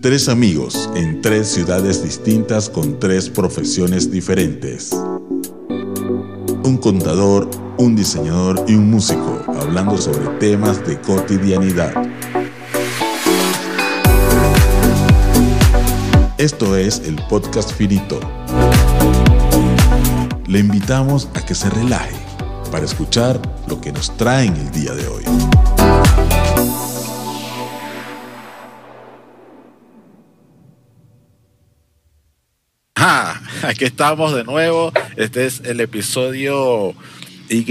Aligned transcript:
Tres 0.00 0.28
amigos 0.28 0.88
en 0.94 1.20
tres 1.22 1.48
ciudades 1.48 2.04
distintas 2.04 2.70
con 2.70 3.00
tres 3.00 3.28
profesiones 3.28 4.12
diferentes. 4.12 4.92
Un 6.62 6.78
contador, 6.80 7.50
un 7.78 7.96
diseñador 7.96 8.64
y 8.68 8.74
un 8.74 8.90
músico 8.92 9.42
hablando 9.60 9.98
sobre 9.98 10.28
temas 10.38 10.86
de 10.86 11.00
cotidianidad. 11.00 11.92
Esto 16.38 16.76
es 16.76 17.00
el 17.00 17.16
podcast 17.28 17.72
Finito. 17.72 18.20
Le 20.46 20.60
invitamos 20.60 21.28
a 21.34 21.44
que 21.44 21.56
se 21.56 21.68
relaje 21.70 22.14
para 22.70 22.84
escuchar 22.84 23.40
lo 23.66 23.80
que 23.80 23.90
nos 23.90 24.16
trae 24.16 24.46
en 24.46 24.54
el 24.54 24.70
día 24.70 24.94
de 24.94 25.08
hoy. 25.08 25.24
aquí 33.78 33.84
estamos 33.84 34.34
de 34.34 34.44
nuevo. 34.44 34.92
Este 35.16 35.46
es 35.46 35.60
el 35.64 35.80
episodio 35.80 36.94
Y 37.50 37.64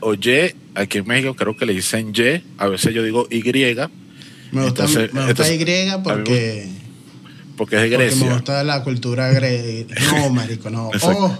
o 0.00 0.14
Y. 0.14 0.54
Aquí 0.74 0.98
en 0.98 1.06
México 1.06 1.34
creo 1.34 1.56
que 1.56 1.66
le 1.66 1.74
dicen 1.74 2.12
Y. 2.16 2.42
A 2.58 2.66
veces 2.66 2.94
yo 2.94 3.02
digo 3.02 3.28
Y. 3.30 3.42
Me 3.42 4.64
gusta, 4.64 4.84
Entonces, 4.84 5.12
me 5.12 5.26
gusta 5.26 5.46
entonces, 5.46 5.60
Y 5.60 6.02
porque, 6.02 6.68
Porque 7.56 7.76
es 7.76 7.82
de 7.82 7.88
porque 7.88 8.04
Grecia. 8.04 8.26
me 8.26 8.32
gusta 8.32 8.64
la 8.64 8.82
cultura 8.82 9.30
griega. 9.30 9.94
No, 10.10 10.30
marico, 10.30 10.70
no. 10.70 10.90
Oh, 11.02 11.38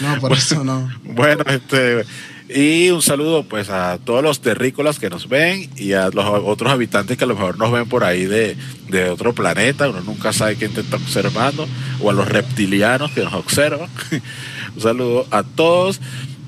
no, 0.00 0.20
por 0.20 0.32
eso 0.32 0.64
no. 0.64 0.88
Bueno, 1.04 1.44
este. 1.48 2.04
Y 2.48 2.90
un 2.90 3.02
saludo 3.02 3.42
pues 3.42 3.70
a 3.70 3.98
todos 3.98 4.22
los 4.22 4.40
terrícolas 4.40 5.00
que 5.00 5.10
nos 5.10 5.28
ven 5.28 5.68
y 5.76 5.94
a 5.94 6.10
los 6.10 6.24
otros 6.24 6.70
habitantes 6.70 7.16
que 7.16 7.24
a 7.24 7.26
lo 7.26 7.34
mejor 7.34 7.58
nos 7.58 7.72
ven 7.72 7.88
por 7.88 8.04
ahí 8.04 8.24
de, 8.24 8.56
de 8.88 9.10
otro 9.10 9.34
planeta, 9.34 9.88
uno 9.88 10.00
nunca 10.02 10.32
sabe 10.32 10.54
quién 10.54 10.72
te 10.72 10.82
está 10.82 10.96
observando, 10.96 11.66
o 12.00 12.10
a 12.10 12.12
los 12.12 12.28
reptilianos 12.28 13.10
que 13.10 13.24
nos 13.24 13.34
observan. 13.34 13.88
un 14.76 14.80
saludo 14.80 15.26
a 15.32 15.42
todos 15.42 16.00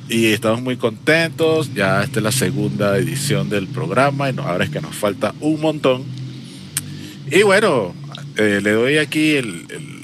y 0.08 0.26
estamos 0.26 0.62
muy 0.62 0.76
contentos, 0.76 1.74
ya 1.74 2.04
esta 2.04 2.20
es 2.20 2.22
la 2.22 2.32
segunda 2.32 2.96
edición 2.96 3.48
del 3.50 3.66
programa 3.66 4.30
y 4.30 4.34
no, 4.34 4.42
ahora 4.42 4.64
es 4.64 4.70
que 4.70 4.80
nos 4.80 4.94
falta 4.94 5.34
un 5.40 5.60
montón. 5.60 6.04
Y 7.28 7.42
bueno, 7.42 7.92
eh, 8.36 8.60
le 8.62 8.70
doy 8.70 8.98
aquí 8.98 9.40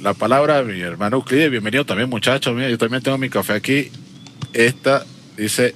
la 0.03 0.12
palabra 0.12 0.59
a 0.59 0.62
mi 0.65 0.81
hermano 0.81 1.19
Euclides, 1.19 1.53
bienvenido 1.53 1.87
también 1.87 2.11
muchachos, 2.11 2.53
yo 2.69 2.78
también 2.78 3.00
tengo 3.00 3.17
mi 3.17 3.31
café 3.31 3.53
aquí, 3.53 3.91
esta 4.53 5.06
dice 5.37 5.75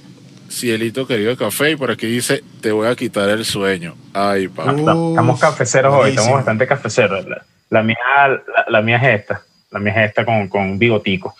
cielito 0.49 1.05
querido 1.07 1.31
de 1.31 1.37
café 1.37 1.71
y 1.71 1.75
por 1.75 1.91
aquí 1.91 2.07
dice 2.07 2.43
te 2.61 2.71
voy 2.71 2.87
a 2.87 2.95
quitar 2.95 3.29
el 3.29 3.45
sueño. 3.45 3.95
Ay, 4.13 4.47
papá. 4.47 4.73
Uh, 4.73 5.11
Estamos 5.11 5.39
cafeceros 5.39 5.93
hoy, 5.93 6.09
estamos 6.11 6.33
bastante 6.33 6.67
cafeceros. 6.67 7.25
La, 7.27 7.43
la 7.69 7.83
mía, 7.83 7.97
la, 8.27 8.65
la 8.67 8.81
mía 8.81 8.97
es 8.97 9.21
esta. 9.21 9.41
La 9.71 9.79
mía 9.79 9.93
es 10.03 10.09
esta 10.09 10.25
con, 10.25 10.47
con 10.47 10.79
bigotico. 10.79 11.35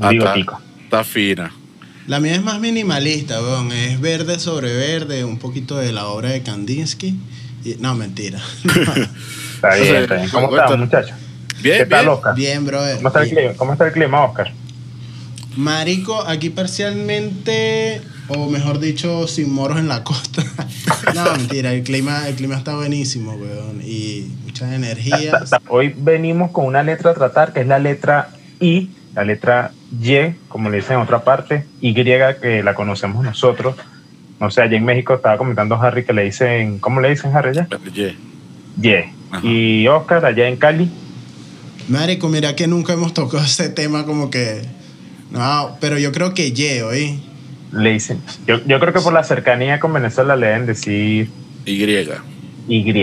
Ah, 0.00 0.10
bigotico. 0.10 0.58
está, 0.58 0.84
está 0.84 1.04
fina. 1.04 1.52
La 2.06 2.20
mía 2.20 2.34
es 2.34 2.42
más 2.42 2.58
minimalista, 2.60 3.40
weón. 3.40 3.72
Es 3.72 4.00
verde 4.00 4.38
sobre 4.38 4.74
verde, 4.74 5.24
un 5.24 5.38
poquito 5.38 5.76
de 5.76 5.92
la 5.92 6.06
obra 6.06 6.30
de 6.30 6.42
Kandinsky. 6.42 7.18
Y, 7.64 7.76
no, 7.76 7.94
mentira. 7.94 8.40
Está 9.54 9.76
bien, 9.76 9.94
está 9.94 10.16
bien. 10.16 10.28
¿Cómo 10.30 10.56
están, 10.56 10.80
muchachos? 10.80 11.16
Bien, 11.60 11.78
¿Qué 11.78 11.86
tal. 11.86 12.08
Oscar? 12.08 12.34
Bien, 12.34 12.66
brother. 12.66 12.96
¿Cómo 12.96 13.08
está, 13.08 13.22
el 13.22 13.30
clima? 13.30 13.52
¿Cómo 13.56 13.72
está 13.74 13.86
el 13.86 13.92
clima, 13.92 14.24
Oscar? 14.24 14.52
Marico, 15.56 16.20
aquí 16.26 16.50
parcialmente, 16.50 18.00
o 18.28 18.48
mejor 18.48 18.78
dicho, 18.78 19.26
sin 19.26 19.52
moros 19.52 19.78
en 19.78 19.88
la 19.88 20.04
costa. 20.04 20.42
no, 21.14 21.32
mentira, 21.36 21.72
el 21.72 21.82
clima, 21.82 22.28
el 22.28 22.34
clima 22.34 22.56
está 22.56 22.76
buenísimo, 22.76 23.32
weón. 23.32 23.80
Y 23.82 24.30
muchas 24.44 24.72
energías. 24.72 25.50
Hoy 25.68 25.94
venimos 25.96 26.50
con 26.50 26.66
una 26.66 26.82
letra 26.82 27.10
a 27.10 27.14
tratar 27.14 27.52
que 27.52 27.60
es 27.60 27.66
la 27.66 27.78
letra 27.78 28.30
I, 28.60 28.90
la 29.14 29.24
letra 29.24 29.72
Y, 30.00 30.32
como 30.48 30.70
le 30.70 30.78
dicen 30.78 30.96
en 30.96 31.02
otra 31.02 31.24
parte, 31.24 31.66
Y 31.80 31.94
que 31.94 32.62
la 32.62 32.74
conocemos 32.74 33.24
nosotros. 33.24 33.76
No 34.40 34.50
sé, 34.50 34.62
allá 34.62 34.76
en 34.76 34.84
México 34.84 35.14
estaba 35.14 35.38
comentando 35.38 35.76
Harry 35.80 36.04
que 36.04 36.12
le 36.12 36.24
dicen, 36.24 36.78
¿cómo 36.80 37.00
le 37.00 37.10
dicen 37.10 37.34
Harry? 37.36 37.58
Ye. 37.94 38.16
Y. 38.80 38.92
Ajá. 39.30 39.46
Y 39.46 39.88
Oscar, 39.88 40.24
allá 40.26 40.48
en 40.48 40.56
Cali, 40.56 40.90
Marico, 41.88 42.28
mira 42.28 42.54
que 42.54 42.66
nunca 42.66 42.92
hemos 42.92 43.12
tocado 43.12 43.44
ese 43.44 43.68
tema 43.68 44.06
como 44.06 44.30
que... 44.30 44.62
No, 45.30 45.76
pero 45.80 45.98
yo 45.98 46.12
creo 46.12 46.34
que 46.34 46.52
ye, 46.52 46.82
oí. 46.82 47.20
Le 47.72 47.90
dicen. 47.92 48.20
Yo, 48.46 48.58
yo 48.66 48.78
creo 48.80 48.92
que 48.92 49.00
por 49.00 49.12
la 49.12 49.24
cercanía 49.24 49.80
con 49.80 49.92
Venezuela 49.92 50.36
le 50.36 50.46
deben 50.46 50.66
decir 50.66 51.30
Y. 51.66 51.84
Y. 52.68 52.94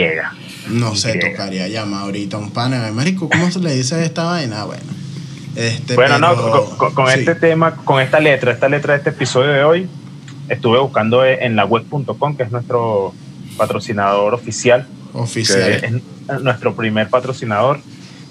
No 0.69 0.95
sé, 0.95 1.17
Y. 1.17 1.19
tocaría 1.31 1.67
llamar 1.67 2.03
ahorita 2.03 2.37
a 2.37 2.39
un 2.39 2.51
pana. 2.51 2.89
Marico, 2.93 3.29
¿cómo 3.29 3.49
se 3.51 3.59
le 3.59 3.73
dice 3.75 4.03
esta 4.03 4.23
vaina? 4.23 4.63
Bueno. 4.65 4.83
Este, 5.55 5.95
Bueno, 5.95 6.19
no, 6.19 6.29
pero- 6.35 6.51
con, 6.65 6.77
con- 6.77 6.93
con 6.93 7.07
sí. 7.11 7.19
este 7.19 7.35
tema, 7.35 7.75
con 7.75 8.01
esta 8.01 8.19
letra, 8.19 8.51
esta 8.51 8.69
letra 8.69 8.93
de 8.93 8.99
este 8.99 9.09
episodio 9.09 9.49
de 9.51 9.63
hoy, 9.63 9.87
estuve 10.47 10.79
buscando 10.79 11.25
en 11.25 11.55
la 11.55 11.65
web.com, 11.65 12.37
que 12.37 12.43
es 12.43 12.51
nuestro 12.51 13.13
patrocinador 13.57 14.33
oficial, 14.35 14.87
Oficial. 15.13 15.71
es 16.29 16.41
nuestro 16.41 16.75
primer 16.75 17.09
patrocinador. 17.09 17.79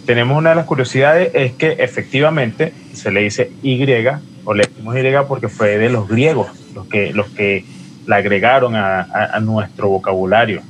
Tenemos 0.07 0.39
una 0.39 0.51
de 0.51 0.57
las 0.57 0.65
curiosidades, 0.65 1.31
es 1.35 1.53
que 1.53 1.73
efectivamente 1.81 2.73
se 2.95 3.11
le 3.11 3.23
dice 3.23 3.51
Y, 3.63 3.85
o 4.51 4.55
le 4.55 4.65
decimos 4.67 4.97
Y 4.97 5.01
porque 5.29 5.51
fue 5.51 5.77
de 5.77 5.91
los 5.91 6.09
griegos, 6.09 6.47
los 6.75 6.87
que, 6.87 7.13
los 7.13 7.27
que 7.29 7.67
la 8.07 8.17
agregaron 8.17 8.75
a, 8.77 9.01
a- 9.01 9.37
a 9.37 9.41
nuestro 9.41 9.91
vocabulario. 9.91 10.63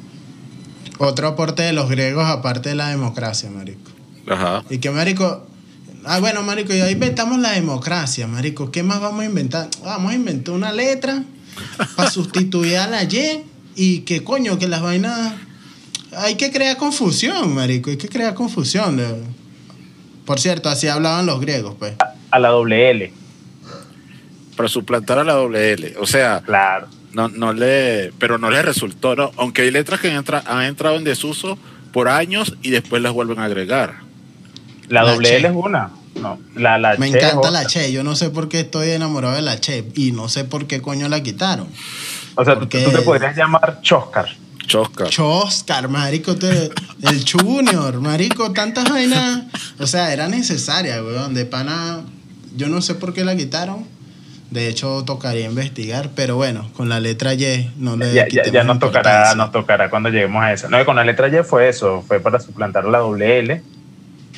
Otro 0.98 1.28
aporte 1.28 1.62
de 1.62 1.72
los 1.72 1.88
griegos 1.88 2.26
aparte 2.26 2.70
de 2.70 2.74
la 2.74 2.88
democracia, 2.88 3.48
marico. 3.50 3.88
Ajá. 4.28 4.64
Y 4.68 4.78
que, 4.78 4.90
marico... 4.90 5.46
Ah, 6.04 6.18
bueno, 6.18 6.42
marico, 6.42 6.72
ya 6.72 6.90
inventamos 6.90 7.38
la 7.38 7.52
democracia, 7.52 8.26
marico. 8.26 8.72
¿Qué 8.72 8.82
más 8.82 9.00
vamos 9.00 9.20
a 9.20 9.26
inventar? 9.26 9.68
Vamos 9.84 10.10
a 10.10 10.14
inventar 10.16 10.54
una 10.56 10.72
letra 10.72 11.22
para 11.94 12.10
sustituir 12.18 12.78
a 12.78 12.88
la 12.88 13.04
Y 13.04 13.44
y 13.76 14.00
que, 14.00 14.24
coño, 14.24 14.58
que 14.58 14.66
las 14.66 14.82
vainas... 14.82 15.34
Hay 16.16 16.34
que 16.34 16.50
crear 16.50 16.76
confusión, 16.76 17.54
marico. 17.54 17.90
Hay 17.90 17.96
que 17.96 18.08
crear 18.08 18.34
confusión. 18.34 19.00
Por 20.24 20.40
cierto, 20.40 20.68
así 20.68 20.88
hablaban 20.88 21.26
los 21.26 21.40
griegos, 21.40 21.76
pues. 21.78 21.94
A 22.32 22.38
la 22.40 22.48
doble 22.48 22.90
L, 22.90 23.12
Para 24.58 24.68
suplantar 24.68 25.18
a 25.20 25.24
la 25.24 25.34
doble 25.34 25.72
L. 25.74 25.94
O 26.00 26.06
sea, 26.06 26.42
claro. 26.44 26.88
no, 27.12 27.28
no 27.28 27.52
le. 27.52 28.12
Pero 28.18 28.38
no 28.38 28.50
le 28.50 28.60
resultó, 28.60 29.14
¿no? 29.14 29.30
Aunque 29.36 29.62
hay 29.62 29.70
letras 29.70 30.00
que 30.00 30.12
entra- 30.12 30.42
han 30.46 30.64
entrado 30.64 30.96
en 30.96 31.04
desuso 31.04 31.56
por 31.92 32.08
años 32.08 32.56
y 32.60 32.70
después 32.70 33.00
las 33.00 33.12
vuelven 33.12 33.38
a 33.38 33.44
agregar. 33.44 34.00
La, 34.88 35.04
La 35.04 35.12
doble 35.12 35.28
che. 35.28 35.36
L 35.36 35.48
es 35.48 35.54
una. 35.54 35.90
No, 36.20 36.40
la, 36.56 36.76
la 36.76 36.96
Me 36.98 37.12
che 37.12 37.18
encanta 37.18 37.52
la 37.52 37.64
Che. 37.66 37.92
Yo 37.92 38.02
no 38.02 38.16
sé 38.16 38.30
por 38.30 38.48
qué 38.48 38.58
estoy 38.60 38.90
enamorado 38.90 39.36
de 39.36 39.42
la 39.42 39.60
Che. 39.60 39.84
Y 39.94 40.10
no 40.10 40.28
sé 40.28 40.44
por 40.44 40.66
qué 40.66 40.82
coño 40.82 41.08
la 41.08 41.22
quitaron. 41.22 41.68
O 42.34 42.44
sea, 42.44 42.54
tú, 42.54 42.60
Porque- 42.60 42.82
tú 42.82 42.90
te 42.90 43.02
podrías 43.02 43.36
llamar 43.36 43.78
Choscar. 43.82 44.26
Chosca. 44.66 45.04
Choscar, 45.06 45.88
marico, 45.88 46.32
el 46.32 47.24
Junior, 47.30 48.00
marico, 48.00 48.52
tantas 48.52 48.90
vainas. 48.90 49.44
O 49.78 49.86
sea, 49.86 50.12
era 50.12 50.26
necesaria, 50.28 51.00
weón. 51.02 51.32
De 51.32 51.46
pana, 51.46 52.00
yo 52.56 52.68
no 52.68 52.82
sé 52.82 52.94
por 52.96 53.14
qué 53.14 53.24
la 53.24 53.36
quitaron. 53.36 53.86
De 54.50 54.68
hecho, 54.68 55.04
tocaría 55.04 55.44
investigar, 55.44 56.10
pero 56.14 56.36
bueno, 56.36 56.70
con 56.74 56.88
la 56.88 57.00
letra 57.00 57.34
Y 57.34 57.70
no 57.76 57.96
le 57.98 58.12
Ya, 58.14 58.26
ya, 58.28 58.44
ya 58.50 58.64
nos 58.64 58.78
tocará, 58.78 59.34
nos 59.34 59.52
tocará 59.52 59.90
cuando 59.90 60.08
lleguemos 60.08 60.42
a 60.42 60.52
eso. 60.54 60.70
No, 60.70 60.82
con 60.86 60.96
la 60.96 61.04
letra 61.04 61.28
Y 61.28 61.44
fue 61.44 61.68
eso, 61.68 62.02
fue 62.06 62.18
para 62.20 62.40
suplantar 62.40 62.84
la 62.86 62.98
doble 62.98 63.38
L 63.40 63.62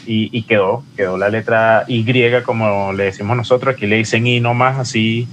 y, 0.06 0.37
y 0.37 0.43
quedó, 0.43 0.82
quedó 0.97 1.16
la 1.16 1.28
letra 1.28 1.84
Y 1.87 2.04
como 2.43 2.93
le 2.93 3.04
decimos 3.04 3.37
nosotros, 3.37 3.75
aquí 3.76 3.87
le 3.87 3.97
dicen 3.97 4.26
I 4.26 4.41
nomás, 4.41 4.78
así, 4.78 5.28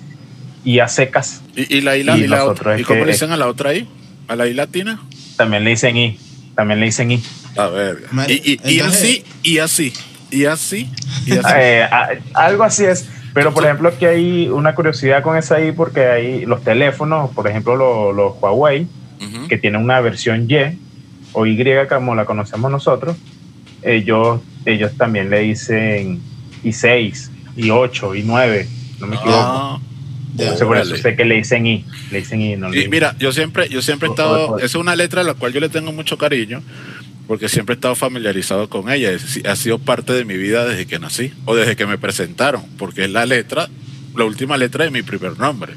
y 0.63 0.79
a 0.79 0.87
secas, 0.87 1.41
¿Y, 1.55 1.77
y 1.77 1.81
la 1.81 1.97
I, 1.97 2.03
la, 2.03 2.17
Y 2.17 2.23
y 2.25 2.27
la 2.27 2.37
nosotros 2.37 2.59
otra? 2.59 2.79
¿Y 2.79 2.83
cómo 2.83 2.99
que- 2.99 3.05
le 3.07 3.11
dicen 3.13 3.31
a 3.31 3.37
la 3.37 3.47
otra 3.47 3.73
I? 3.73 3.87
¿A 4.27 4.35
la 4.35 4.45
I 4.45 4.53
latina? 4.53 5.01
también 5.37 5.63
le 5.63 5.72
dicen 5.72 5.96
I, 5.97 6.19
también 6.55 6.79
le 6.79 6.87
dicen 6.87 7.11
I. 7.11 7.23
A 7.55 7.67
ver. 7.67 8.05
Y, 8.28 8.34
y, 8.53 8.59
y 8.75 8.79
así, 8.81 9.23
y 9.41 9.57
así, 9.59 9.93
y 10.29 10.46
así, 10.46 10.90
y 11.25 11.31
así. 11.31 11.53
Eh, 11.55 11.84
a- 11.84 12.09
algo 12.34 12.63
así 12.63 12.84
es. 12.85 13.07
Pero, 13.34 13.53
por 13.53 13.66
ejemplo, 13.66 13.90
aquí 13.90 14.06
hay 14.06 14.47
una 14.50 14.74
curiosidad 14.74 15.22
con 15.22 15.38
esa 15.38 15.62
I, 15.64 15.72
porque 15.72 16.06
hay 16.08 16.46
los 16.46 16.64
teléfonos, 16.64 17.32
por 17.32 17.47
ejemplo, 17.47 17.76
los, 17.76 18.16
los 18.16 18.34
Huawei, 18.41 18.88
que 19.47 19.58
tienen 19.58 19.82
una 19.82 20.00
versión 20.02 20.47
Y 20.50 20.56
o 21.34 21.46
Y 21.46 21.58
como 21.88 22.16
la 22.16 22.26
conocemos 22.26 22.72
nosotros, 22.72 23.16
ellos, 23.82 24.41
ellos 24.66 24.91
también 24.97 25.29
le 25.29 25.40
dicen 25.40 26.20
I6, 26.64 27.29
I8, 27.58 28.26
I9, 28.26 28.68
no 29.00 29.08
me 29.08 29.16
equivoco. 29.16 29.38
Ah. 29.40 29.79
Entonces, 30.38 30.68
por 30.68 30.78
eso 30.78 30.96
sé 30.97 31.16
que 31.16 31.26
le 31.26 31.35
dicen 31.35 31.66
I, 31.66 31.84
le 32.12 32.20
dicen 32.20 32.41
I. 32.41 32.56
No 32.56 32.70
le 32.70 32.76
Y 32.76 32.79
dicen- 32.79 32.91
mira, 32.91 33.16
yo 33.18 33.32
siempre, 33.32 33.70
yo 33.70 33.82
siempre 33.82 34.08
he 34.08 34.12
estado, 34.12 34.58
esa 34.58 34.66
es 34.66 34.76
una 34.76 34.96
letra 34.96 35.22
a 35.22 35.24
la 35.24 35.34
cual 35.34 35.52
yo 35.53 35.59
le 35.59 35.70
tengo 35.70 35.91
mucho 35.91 36.18
cariño, 36.18 36.62
porque 37.28 37.50
siempre 37.50 37.74
he 37.74 37.78
estado 37.78 37.96
familiarizado 37.96 38.70
con 38.70 38.90
ella, 38.90 39.12
ha 39.46 39.56
sido 39.56 39.79
parte 39.79 40.14
de 40.14 40.26
mi 40.26 40.38
vida 40.38 40.66
desde 40.66 40.85
que 40.88 41.00
nací, 41.00 41.34
o 41.46 41.56
desde 41.56 41.76
que 41.76 41.85
me 41.85 41.97
presentaron, 41.97 42.64
porque 42.78 43.06
es 43.06 43.12
la 43.12 43.26
letra, 43.26 43.68
la 44.16 44.26
última 44.26 44.58
letra 44.58 44.85
de 44.85 44.91
mi 44.91 45.03
primer 45.03 45.38
nombre. 45.38 45.74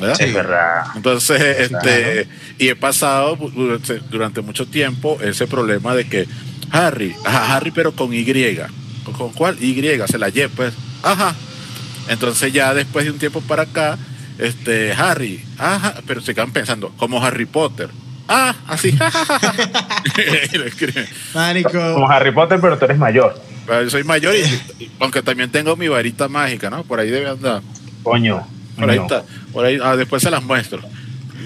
¿verdad? 0.00 0.20
Es 0.20 0.34
verdad. 0.34 0.84
Entonces, 0.96 1.40
este, 1.40 2.28
y 2.58 2.68
he 2.68 2.76
pasado 2.76 3.36
durante, 3.36 3.98
durante 4.10 4.40
mucho 4.40 4.66
tiempo 4.66 5.18
ese 5.20 5.46
problema 5.46 5.94
de 5.94 6.08
que 6.08 6.26
Harry, 6.70 7.14
ajá, 7.24 7.56
Harry 7.56 7.70
pero 7.70 7.92
con 7.92 8.12
Y. 8.12 8.24
¿Con, 9.04 9.14
con 9.14 9.32
cuál? 9.32 9.62
Y, 9.62 9.74
se 10.08 10.18
la 10.18 10.28
Y, 10.28 10.48
pues. 10.54 10.74
Ajá. 11.02 11.34
Entonces 12.08 12.52
ya 12.52 12.74
después 12.74 13.04
de 13.04 13.12
un 13.12 13.18
tiempo 13.18 13.40
para 13.40 13.62
acá, 13.62 13.98
este, 14.38 14.92
Harry, 14.92 15.44
ajá, 15.58 15.94
pero 16.06 16.20
se 16.20 16.34
quedan 16.34 16.52
pensando, 16.52 16.90
como 16.96 17.24
Harry 17.24 17.46
Potter. 17.46 17.88
Ah, 18.28 18.54
así. 18.68 18.92
Marico. 21.34 21.70
Como 21.94 22.08
Harry 22.10 22.32
Potter, 22.32 22.58
pero 22.60 22.78
tú 22.78 22.84
eres 22.84 22.98
mayor. 22.98 23.40
Pero 23.66 23.82
yo 23.82 23.90
soy 23.90 24.04
mayor 24.04 24.34
y 24.34 24.84
y- 24.84 24.90
aunque 25.00 25.22
también 25.22 25.50
tengo 25.50 25.76
mi 25.76 25.88
varita 25.88 26.28
mágica, 26.28 26.70
¿no? 26.70 26.82
Por 26.84 27.00
ahí 27.00 27.10
debe 27.10 27.28
andar. 27.28 27.62
Coño. 28.02 28.46
Por 28.78 28.90
ahí 28.90 28.96
no. 28.96 29.02
está. 29.02 29.24
Por 29.52 29.64
ahí, 29.64 29.78
ah, 29.82 29.96
después 29.96 30.22
se 30.22 30.30
las 30.30 30.42
muestro. 30.42 30.80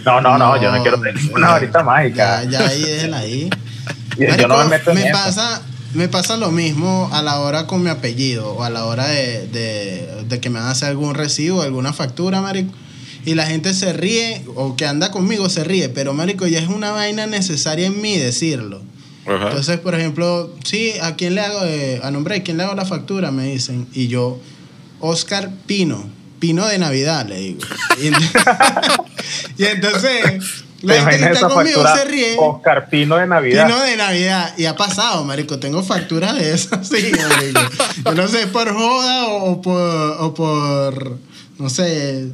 No, 0.05 0.21
no, 0.21 0.39
no, 0.39 0.61
yo 0.61 0.71
no 0.73 0.81
quiero 0.83 0.99
tener 1.01 1.15
una 1.35 1.51
varita 1.51 1.83
mágica. 1.83 2.45
Ya, 2.45 2.51
ya 2.51 2.67
ahí, 2.69 2.83
déjela 2.83 3.19
ahí. 3.19 3.51
Yo- 4.19 4.35
yo 4.37 4.49
no 4.49 4.59
me 4.59 4.65
meto 4.65 4.91
en 4.91 4.97
me 4.97 5.05
eso. 5.09 5.13
pasa, 5.13 5.63
me 5.95 6.09
pasa 6.09 6.37
lo 6.37 6.51
mismo 6.51 7.09
a 7.13 7.23
la 7.23 7.39
hora 7.39 7.67
con 7.69 7.83
mi 7.85 7.89
apellido 7.91 8.51
o 8.53 8.65
a 8.65 8.71
la 8.71 8.85
hora 8.85 9.07
de, 9.07 9.47
de- 9.47 10.25
de 10.29 10.41
que 10.41 10.51
me 10.51 10.59
van 10.59 10.69
a 10.69 10.73
hacer 10.73 10.89
algún 10.89 11.15
recibo, 11.15 11.63
alguna 11.63 11.93
factura, 11.93 12.41
marico. 12.41 12.73
Y 13.25 13.35
la 13.35 13.47
gente 13.47 13.75
se 13.75 13.93
ríe 13.93 14.45
o 14.55 14.77
que 14.77 14.87
anda 14.87 15.11
conmigo 15.11 15.49
se 15.49 15.65
ríe, 15.65 15.89
pero 15.89 16.15
marico, 16.15 16.47
ya 16.47 16.61
es 16.61 16.69
una 16.69 16.93
vaina 16.93 17.27
necesaria 17.27 17.87
en 17.87 18.01
mí 18.01 18.17
decirlo. 18.17 18.83
Ajá. 19.27 19.49
Entonces, 19.49 19.79
por 19.79 19.95
ejemplo, 19.95 20.55
sí, 20.65 20.95
¿a 21.03 21.15
quién 21.17 21.35
le 21.35 21.43
hago, 21.43 21.61
eh, 21.65 22.01
a 22.03 22.11
nombre 22.11 22.37
de 22.37 22.43
quién 22.43 22.57
le 22.57 22.63
hago 22.63 22.75
la 22.75 22.87
factura? 22.87 23.31
Me 23.31 23.45
dicen. 23.45 23.87
Y 23.93 24.09
yo, 24.09 24.39
Oscar 25.01 25.51
Pino, 25.67 26.09
Pino 26.39 26.67
de 26.67 26.79
Navidad, 26.79 27.27
le 27.29 27.39
digo. 27.39 27.61
Y, 28.01 28.07
y 29.63 29.67
entonces, 29.67 30.65
la 30.83 30.95
¿Te 30.95 31.01
gente 31.01 31.27
que 31.27 31.33
está 31.33 31.49
conmigo 31.49 31.85
se 31.95 32.05
ríe. 32.05 32.37
Oscar 32.39 32.89
Pino 32.89 33.17
de 33.17 33.27
Navidad. 33.27 33.67
Pino 33.67 33.81
de 33.81 33.97
Navidad. 33.97 34.55
Y 34.57 34.67
ha 34.67 34.77
pasado, 34.77 35.25
marico. 35.25 35.59
Tengo 35.59 35.83
facturas 35.83 36.37
de 36.37 36.55
esas, 36.55 36.89
sí, 36.89 37.11
marico. 37.29 37.61
Yo 38.05 38.15
no 38.15 38.29
sé, 38.29 38.47
por 38.47 38.73
joda 38.73 39.27
o, 39.27 39.53
o 39.53 39.63
por, 39.63 40.17
o 40.21 40.35
por, 40.35 41.19
no 41.59 41.69
sé, 41.69 42.29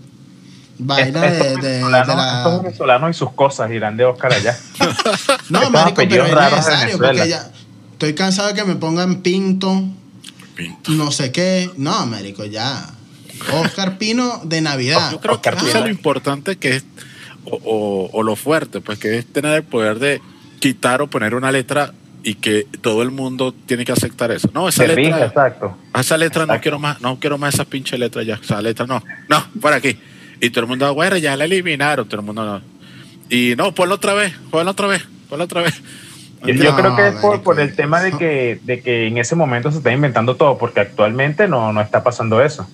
vaina 0.78 1.20
de, 1.22 1.30
de- 1.30 1.56
de 1.56 1.82
venezolanos- 1.82 2.16
la... 2.16 2.36
estos 2.38 2.62
venezolanos 2.62 3.10
y 3.10 3.14
sus 3.18 3.32
cosas 3.32 3.70
irán 3.70 3.96
de 3.96 4.04
Oscar 4.04 4.32
allá. 4.32 4.58
No, 5.50 5.58
estos 5.58 5.72
marico, 5.72 6.02
pero 6.08 6.26
es 6.26 6.34
necesario 6.52 6.98
porque 6.98 7.28
ya... 7.28 7.50
Estoy 7.92 8.14
cansado 8.14 8.48
de 8.48 8.54
que 8.54 8.64
me 8.64 8.74
pongan 8.76 9.22
Pinto, 9.22 9.82
Pinto. 10.56 10.90
no 10.92 11.10
sé 11.12 11.30
qué. 11.32 11.70
No, 11.76 12.04
marico, 12.06 12.44
ya. 12.44 12.90
Oscar 13.52 13.98
Pino 13.98 14.40
de 14.44 14.60
Navidad. 14.60 15.10
Yo 15.12 15.20
creo 15.20 15.40
que 15.40 15.48
Oscar 15.50 15.66
eso 15.68 15.78
es 15.78 15.84
lo 15.84 15.90
importante 15.90 16.56
que 16.56 16.76
es, 16.76 16.84
o, 17.44 17.56
o- 17.64 18.10
o 18.12 18.22
lo 18.22 18.36
fuerte, 18.36 18.80
pues 18.80 18.98
que 18.98 19.18
es 19.18 19.26
tener 19.32 19.52
el 19.54 19.62
poder 19.62 19.98
de 20.00 20.20
quitar 20.60 21.02
o 21.02 21.06
poner 21.08 21.34
una 21.34 21.52
letra 21.52 21.92
y 22.22 22.34
que 22.36 22.66
todo 22.80 23.02
el 23.02 23.10
mundo 23.10 23.52
tiene 23.66 23.84
que 23.84 23.92
aceptar 23.92 24.30
eso. 24.32 24.48
No, 24.54 24.68
esa 24.68 24.86
letra, 24.86 25.26
exacto. 25.26 25.76
esa 25.98 26.16
letra 26.16 26.40
no 26.46 26.54
Exacto. 26.54 26.62
quiero 26.62 26.78
más, 26.78 27.00
no 27.00 27.20
quiero 27.20 27.38
más 27.38 27.54
esas 27.54 27.66
pinche 27.66 27.96
letras 27.98 28.24
ya, 28.26 28.34
esa 28.42 28.60
letra 28.62 28.86
no, 28.86 29.02
no, 29.28 29.46
por 29.60 29.72
aquí. 29.72 29.98
Y 30.40 30.50
todo 30.50 30.62
el 30.64 30.68
mundo, 30.68 30.92
bueno, 30.94 31.16
ya 31.16 31.36
la 31.36 31.44
eliminaron, 31.44 32.06
todo 32.08 32.20
el 32.20 32.26
mundo 32.26 32.44
no. 32.44 32.60
Y 33.30 33.54
no, 33.56 33.74
ponlo 33.74 33.94
otra 33.96 34.14
vez, 34.14 34.34
ponlo 34.50 34.70
otra 34.72 34.86
vez, 34.86 35.04
ponlo 35.28 35.44
otra 35.44 35.62
vez. 35.62 35.74
Yo, 36.44 36.52
yo 36.52 36.70
No, 36.72 36.76
creo 36.76 36.96
que 36.96 37.08
es 37.08 37.14
por, 37.16 37.42
por 37.42 37.58
el 37.60 37.74
tema 37.74 38.02
de 38.02 38.12
que, 38.12 38.58
de 38.64 38.80
que 38.82 39.06
en 39.06 39.16
ese 39.18 39.34
momento 39.34 39.70
se 39.70 39.78
está 39.78 39.92
inventando 39.92 40.36
todo, 40.36 40.58
porque 40.58 40.80
actualmente 40.80 41.48
no, 41.48 41.72
no 41.72 41.80
está 41.80 42.02
pasando 42.04 42.42
eso. 42.42 42.68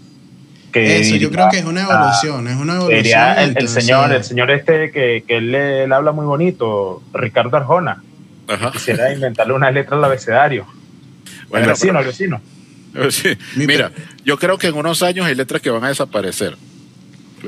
Que 0.73 1.01
Eso, 1.01 1.17
yo 1.17 1.31
creo 1.31 1.49
que 1.51 1.59
es 1.59 1.65
una 1.65 1.83
evolución, 1.83 2.47
es 2.49 2.57
una 2.57 2.75
evolución. 2.77 3.03
Sería 3.03 3.43
el, 3.43 3.57
el 3.59 3.69
señor, 3.69 4.13
el 4.13 4.23
señor 4.25 4.51
este 4.51 4.91
que, 4.93 5.25
que 5.27 5.37
él, 5.39 5.51
le- 5.53 5.85
él 5.85 5.93
habla 5.93 6.13
muy 6.13 6.25
bonito, 6.27 7.03
Ricardo 7.13 7.57
Arjona. 7.57 8.03
Ajá. 8.49 8.71
Quisiera 8.73 9.13
inventarle 9.13 9.53
una 9.53 9.71
letra 9.71 9.97
al 9.97 10.05
abecedario. 10.05 10.67
Bueno, 11.49 11.67
el 11.67 11.71
vecino, 11.73 11.93
pero- 11.93 12.01
el 12.01 12.07
vecino. 12.07 12.41
Sí, 13.11 13.29
Mi- 13.57 13.67
Mira, 13.69 13.93
yo 14.25 14.37
creo 14.37 14.59
que 14.59 14.67
en 14.69 14.75
unos 14.75 15.03
años 15.05 15.25
hay 15.27 15.35
letras 15.37 15.63
que 15.63 15.71
van 15.71 15.85
a 15.85 15.89
desaparecer. 15.89 16.57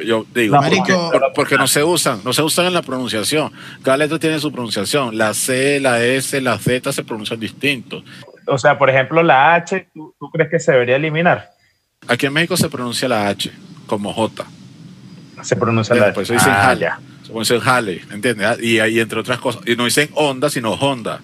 Yo 0.04 0.24
digo, 0.34 0.56
porque, 0.60 0.94
porque 1.34 1.56
no 1.56 1.66
se 1.66 1.82
usan, 1.84 2.20
no 2.24 2.32
se 2.32 2.42
usan 2.42 2.66
en 2.66 2.74
la 2.74 2.82
pronunciación. 2.82 3.52
Cada 3.82 3.96
letra 3.98 4.18
tiene 4.18 4.38
su 4.38 4.50
pronunciación. 4.52 5.16
La 5.18 5.34
C, 5.34 5.80
la 5.80 6.02
S, 6.02 6.40
la 6.40 6.58
Z 6.58 6.92
se 6.92 7.04
pronuncian 7.04 7.38
distintos. 7.40 8.02
O 8.46 8.58
sea, 8.58 8.78
por 8.78 8.90
ejemplo, 8.90 9.22
la 9.22 9.54
H, 9.54 9.88
¿tú, 9.94 10.14
tú 10.18 10.30
crees 10.30 10.50
que 10.50 10.58
se 10.58 10.72
debería 10.72 10.96
eliminar? 10.96 11.50
Aquí 12.08 12.26
en 12.26 12.32
México 12.32 12.56
se 12.56 12.68
pronuncia 12.68 13.08
la 13.08 13.28
H 13.28 13.52
como 13.86 14.12
J. 14.12 14.44
Se 15.42 15.56
pronuncia 15.56 15.94
la 15.94 16.12
Por 16.12 16.22
eso 16.22 16.32
dicen 16.32 16.52
Ah, 16.52 16.62
jale. 16.64 16.90
Se 17.22 17.26
pronuncia 17.28 17.60
jale, 17.60 18.02
¿entiendes? 18.10 18.46
Ah, 18.46 18.56
Y 18.60 18.78
ahí 18.80 18.98
entre 19.00 19.20
otras 19.20 19.38
cosas. 19.38 19.62
Y 19.66 19.76
no 19.76 19.84
dicen 19.84 20.10
onda, 20.14 20.50
sino 20.50 20.72
Honda. 20.72 21.20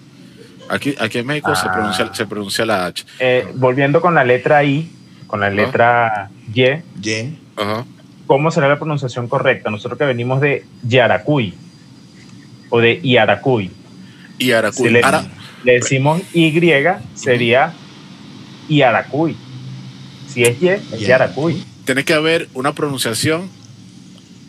Aquí, 0.69 0.95
aquí 0.99 1.17
en 1.19 1.25
México 1.25 1.55
se, 1.55 1.67
Ah. 1.67 1.71
pronuncia, 1.73 2.13
se 2.13 2.25
pronuncia 2.25 2.65
la 2.65 2.85
H. 2.85 3.03
Eh, 3.19 3.47
volviendo 3.55 4.01
con 4.01 4.13
la 4.15 4.23
letra 4.23 4.63
I, 4.63 4.89
con 5.27 5.39
la 5.39 5.49
letra 5.49 6.29
Y, 6.53 6.53
Ye. 7.01 7.33
Ajá. 7.57 7.85
¿Cómo 8.29 8.51
será 8.51 8.67
la 8.69 8.77
pronunciación 8.77 9.27
correcta? 9.27 9.71
Nosotros 9.71 9.97
que 9.97 10.05
venimos 10.05 10.39
de 10.39 10.63
Yaracuy 10.87 11.55
o 12.69 12.79
de 12.79 12.99
Iaracuy. 13.01 13.71
Y 14.37 14.51
Aracuy. 14.51 14.85
Si 14.87 14.93
le, 14.93 15.01
Ara- 15.01 15.25
le 15.63 15.73
decimos 15.73 16.21
Y, 16.31 16.53
sería 17.15 17.73
Iaracuy. 18.69 19.35
Si 20.31 20.43
es 20.43 20.61
Y, 20.61 20.67
es 20.69 20.91
Ya. 20.91 21.07
Yaracuy. 21.07 21.63
tiene 21.85 22.03
que 22.05 22.13
haber 22.13 22.47
una 22.53 22.75
pronunciación 22.75 23.49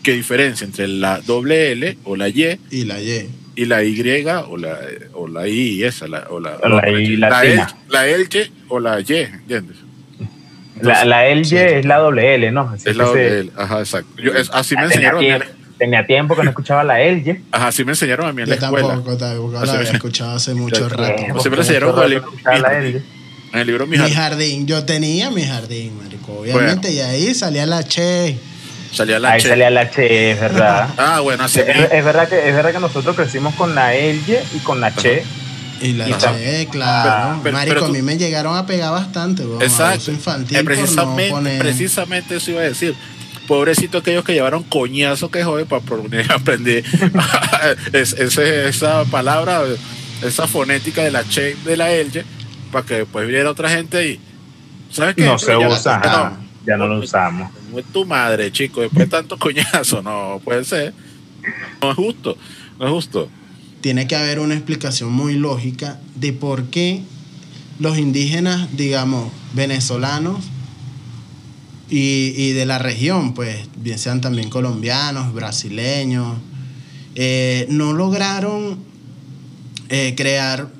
que 0.03 0.13
diferencia 0.13 0.67
entre 0.67 0.87
la 0.87 1.23
doble 1.23 1.73
L 1.73 1.97
o 2.05 2.17
la 2.17 2.29
Y 2.29 2.59
Y 2.71 2.85
la 2.85 3.01
Y. 3.01 3.31
y 3.57 3.65
la 3.65 3.83
Y 3.83 3.99
o 4.27 4.59
la, 4.59 4.79
o 5.15 5.27
la 5.27 5.49
I 5.49 5.85
esa, 5.85 6.07
la, 6.07 6.27
o 6.29 6.39
la, 6.39 6.57
O 6.63 6.69
la 6.69 6.91
I 6.91 7.17
la, 7.17 7.31
latina. 7.31 7.67
L, 7.89 7.89
la 7.89 8.07
L 8.09 8.29
o 8.69 8.79
la 8.79 9.01
Y, 9.01 9.15
¿entiendes? 9.15 9.77
La, 10.83 11.05
la 11.05 11.27
L 11.27 11.45
sí. 11.45 11.57
es 11.57 11.85
la 11.85 11.99
doble 11.99 12.35
L, 12.35 12.51
¿no? 12.53 12.71
Así 12.75 12.89
Es 12.91 12.97
la 12.97 13.05
doble 13.05 13.29
se- 13.29 13.39
L, 13.41 13.51
ajá, 13.57 13.79
exacto. 13.81 14.23
Yo- 14.23 14.33
es- 14.35 14.51
así 14.53 14.75
me 14.77 14.83
tenía, 14.89 15.11
enseñaron 15.11 15.19
a 15.19 15.21
mí, 15.21 15.27
en 15.31 15.39
tiempo, 15.41 15.57
tenía 15.79 16.07
tiempo 16.07 16.37
que 16.37 16.43
no 16.45 16.51
escuchaba 16.51 16.85
la 16.85 17.01
L. 17.01 17.23
la- 17.51 17.57
ajá, 17.59 17.69
así 17.69 17.85
me 17.85 17.93
enseñaron 17.93 18.27
a 18.27 18.33
mí 18.33 18.43
en 18.43 18.49
la 18.51 18.57
Yo 18.57 18.65
escuela. 18.65 18.89
tampoco, 18.89 19.17
tampoco 19.17 19.57
Así 19.59 19.67
la 19.67 19.73
me- 19.73 19.79
había 19.81 19.93
escuchado 19.93 20.31
hace 20.37 20.55
mucho 20.55 20.89
rato. 20.89 21.41
Siempre 21.41 21.65
se 21.65 21.71
dieron 21.73 21.93
con 21.93 22.05
el- 22.05 22.23
la 22.63 22.79
L. 22.79 23.03
En 23.53 23.59
el 23.59 23.67
libro 23.67 23.85
Mi 23.87 23.93
Mi 23.93 23.99
Jardín 23.99 24.15
jardín, 24.17 24.67
yo 24.69 24.85
tenía 24.85 25.29
mi 25.31 25.43
jardín, 25.45 25.99
marico, 26.01 26.39
obviamente, 26.41 26.93
y 26.93 27.01
ahí 27.01 27.35
salía 27.35 27.67
la 27.67 27.83
che. 27.83 28.39
salía 28.93 29.19
la 29.19 29.33
Ahí 29.33 29.41
Che. 29.43 29.49
salía 29.49 29.71
la 29.71 29.91
Che, 29.91 30.31
es 30.33 30.41
verdad. 30.41 30.89
Ah, 30.97 31.19
bueno, 31.21 31.45
así 31.45 31.59
es, 31.61 31.93
es 31.93 32.05
verdad 32.05 32.29
que, 32.29 32.49
es 32.49 32.55
verdad 32.55 32.73
que 32.73 32.79
nosotros 32.81 33.15
crecimos 33.17 33.55
con 33.57 33.75
la 33.75 33.95
L 33.95 34.21
y 34.55 34.59
con 34.61 34.81
la 34.81 34.95
Che. 34.95 35.25
Y 35.81 35.93
la 35.95 36.09
Y 36.09 36.13
che, 36.15 36.69
claro. 36.71 37.11
Pero- 37.11 37.43
pero- 37.43 37.57
marico, 37.57 37.75
pero 37.75 37.87
a 37.87 37.89
mí 37.91 38.03
me 38.03 38.17
llegaron 38.19 38.57
a 38.57 38.67
pegar 38.67 38.93
bastante. 38.93 39.43
Exacto. 39.61 39.85
Abuso 39.95 40.11
infantil 40.13 40.57
Eh, 40.59 40.63
por 40.65 40.73
no 40.73 40.79
precisamente, 40.81 41.31
poner- 41.31 41.59
precisamente 41.59 42.37
eso 42.37 42.51
iba 42.51 42.61
a 42.61 42.65
decir. 42.65 42.95
Pobrecito 43.47 43.99
aquellos 43.99 44.25
que 44.25 44.33
llevaron 44.33 44.63
coñazo 44.63 45.29
que 45.31 45.43
joder 45.43 45.67
para 45.67 45.83
aprender 46.35 46.85
es- 47.93 48.13
ese- 48.13 48.69
esa 48.69 49.05
palabra, 49.07 49.63
esa 50.23 50.47
fonética 50.47 51.03
de 51.03 51.11
la 51.11 51.25
che 51.25 51.57
de 51.65 51.77
la 51.77 51.91
L, 51.93 52.25
para 52.71 52.87
que 52.87 52.95
después 52.95 53.27
viniera 53.27 53.51
otra 53.51 53.69
gente 53.71 54.07
y. 54.09 54.21
¿Sabes 54.93 55.15
qué? 55.15 55.25
No 55.25 55.39
se 55.39 55.59
Ya- 55.59 55.69
usa, 55.69 55.99
no, 55.99 56.09
ajá. 56.09 56.33
ya 56.67 56.77
no 56.77 56.87
lo 56.89 56.99
usamos. 56.99 57.51
No 57.73 57.79
es 57.79 57.85
tu 57.87 58.05
madre, 58.05 58.51
chico, 58.53 58.81
después 58.83 59.07
de 59.09 59.11
tanto 59.17 59.39
coñazo, 59.39 60.03
no 60.03 60.41
puede 60.45 60.65
ser. 60.65 60.93
No 61.81 61.91
es 61.91 61.97
justo, 61.97 62.37
no 62.79 62.87
es 62.87 62.93
justo. 62.93 63.29
Tiene 63.81 64.07
que 64.07 64.17
haber 64.17 64.41
una 64.41 64.55
explicación 64.55 65.13
muy 65.13 65.35
lógica 65.35 66.01
de 66.15 66.33
por 66.33 66.65
qué 66.67 67.03
los 67.79 67.99
indígenas, 67.99 68.69
digamos, 68.77 69.33
venezolanos 69.55 70.45
y, 71.89 72.35
y 72.37 72.53
de 72.53 72.67
la 72.67 72.79
región, 72.79 73.35
pues, 73.35 73.57
bien 73.77 73.99
sean 73.99 74.21
también 74.21 74.51
colombianos, 74.51 75.33
brasileños, 75.33 76.37
eh, 77.15 77.67
no 77.71 77.93
lograron 77.93 78.79
eh, 79.89 80.15
crear 80.17 80.71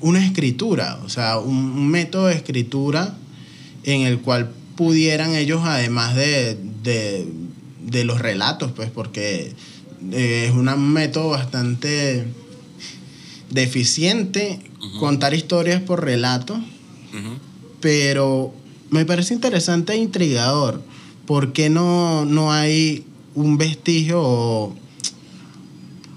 una 0.00 0.24
escritura, 0.24 1.00
o 1.04 1.08
sea, 1.08 1.38
un, 1.38 1.56
un 1.56 1.88
método 1.88 2.26
de 2.26 2.34
escritura 2.34 3.16
en 3.82 4.02
el 4.02 4.20
cual 4.20 4.52
pudieran 4.76 5.34
ellos, 5.34 5.62
además 5.64 6.14
de, 6.14 6.56
de, 6.82 7.26
de 7.82 8.04
los 8.04 8.20
relatos, 8.20 8.72
pues, 8.72 8.88
porque 8.90 9.52
eh, 10.12 10.46
es 10.48 10.54
un 10.54 10.92
método 10.92 11.30
bastante 11.30 12.26
deficiente 13.50 14.60
contar 14.98 15.34
historias 15.34 15.82
por 15.82 16.04
relato, 16.04 16.58
pero 17.80 18.54
me 18.90 19.04
parece 19.04 19.34
interesante 19.34 19.92
e 19.92 19.96
intrigador. 19.96 20.82
¿Por 21.26 21.52
qué 21.52 21.70
no, 21.70 22.24
no 22.24 22.52
hay 22.52 23.04
un 23.34 23.58
vestigio 23.58 24.20
o 24.22 24.76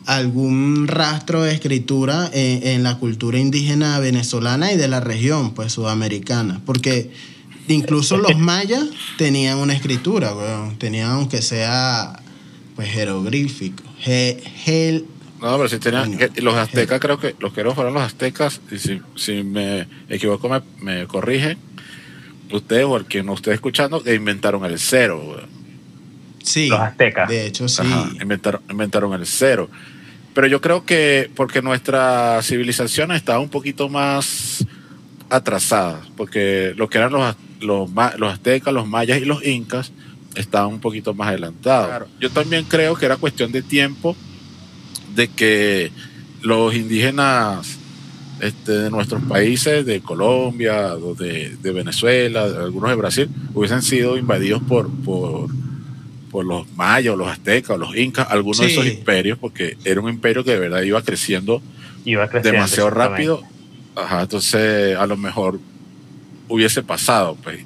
algún 0.05 0.87
rastro 0.87 1.43
de 1.43 1.53
escritura 1.53 2.29
en, 2.33 2.67
en 2.67 2.83
la 2.83 2.97
cultura 2.97 3.39
indígena 3.39 3.99
venezolana 3.99 4.71
y 4.71 4.77
de 4.77 4.87
la 4.87 4.99
región, 4.99 5.53
pues 5.53 5.73
sudamericana? 5.73 6.61
Porque 6.65 7.11
incluso 7.67 8.17
los 8.17 8.37
mayas 8.37 8.85
tenían 9.17 9.57
una 9.57 9.73
escritura, 9.73 10.33
weón. 10.35 10.77
Tenían 10.77 11.11
aunque 11.11 11.41
sea 11.41 12.21
pues 12.79 12.91
jeroglífico. 12.93 13.83
Ge- 13.99 14.41
gel- 14.65 15.05
No, 15.41 15.57
pero 15.57 15.67
si 15.67 15.79
tenían. 15.79 16.13
Coño. 16.13 16.27
Los 16.37 16.55
aztecas, 16.55 16.99
creo 17.01 17.19
que 17.19 17.35
los 17.39 17.51
que 17.53 17.59
eran 17.61 17.75
fueron 17.75 17.93
los 17.93 18.03
aztecas. 18.03 18.61
Y 18.71 18.77
si, 18.77 19.01
si 19.15 19.43
me 19.43 19.85
equivoco, 20.07 20.47
me, 20.47 20.61
me 20.81 21.05
corrigen. 21.07 21.57
Ustedes 22.51 22.85
o 22.85 22.95
el 22.97 23.05
que 23.05 23.21
no 23.21 23.33
esté 23.33 23.53
escuchando, 23.53 24.01
que 24.01 24.15
inventaron 24.15 24.63
el 24.65 24.79
cero. 24.79 25.41
sí. 26.41 26.67
Los 26.69 26.79
aztecas. 26.79 27.27
De 27.29 27.45
hecho, 27.47 27.67
sí. 27.67 27.81
Ajá, 27.85 28.09
inventaron, 28.21 28.61
inventaron 28.69 29.13
el 29.13 29.25
cero. 29.25 29.69
Pero 30.33 30.47
yo 30.47 30.61
creo 30.61 30.85
que 30.85 31.29
porque 31.35 31.61
nuestra 31.61 32.39
civilización 32.43 33.11
estaba 33.11 33.39
un 33.39 33.49
poquito 33.49 33.89
más 33.89 34.65
atrasada, 35.29 36.01
porque 36.15 36.73
lo 36.77 36.89
que 36.89 36.97
eran 36.97 37.11
los, 37.11 37.35
los, 37.59 37.89
los 38.17 38.33
aztecas, 38.33 38.73
los 38.73 38.87
mayas 38.87 39.19
y 39.21 39.25
los 39.25 39.45
incas 39.45 39.91
estaban 40.39 40.69
un 40.73 40.79
poquito 40.79 41.13
más 41.13 41.27
adelantados. 41.29 42.07
Yo 42.19 42.29
también 42.29 42.65
creo 42.65 42.95
que 42.95 43.05
era 43.05 43.17
cuestión 43.17 43.51
de 43.51 43.61
tiempo 43.61 44.15
de 45.13 45.27
que 45.27 45.91
los 46.41 46.73
indígenas 46.73 47.77
este, 48.39 48.71
de 48.71 48.89
nuestros 48.89 49.21
países, 49.23 49.85
de 49.85 49.99
Colombia, 49.99 50.95
de, 51.17 51.57
de 51.61 51.71
Venezuela, 51.71 52.43
algunos 52.43 52.89
de 52.89 52.95
Brasil, 52.95 53.29
hubiesen 53.53 53.81
sido 53.81 54.17
invadidos 54.17 54.61
por, 54.63 54.89
por, 55.03 55.49
por 56.31 56.45
los 56.45 56.71
mayas, 56.71 57.17
los 57.17 57.27
aztecas, 57.27 57.77
los 57.77 57.95
incas, 57.97 58.27
algunos 58.29 58.59
de 58.59 58.67
esos 58.67 58.85
imperios, 58.85 59.37
porque 59.37 59.77
era 59.83 59.99
un 59.99 60.09
imperio 60.09 60.43
que 60.45 60.51
de 60.51 60.59
verdad 60.59 60.81
iba 60.83 61.01
creciendo 61.01 61.61
Iba 62.05 62.29
creciendo. 62.29 62.53
demasiado 62.59 62.89
rápido. 62.91 63.43
Ajá, 63.95 64.21
entonces 64.21 64.95
a 64.95 65.05
lo 65.05 65.17
mejor 65.17 65.59
hubiese 66.47 66.81
pasado, 66.81 67.35
pues. 67.43 67.59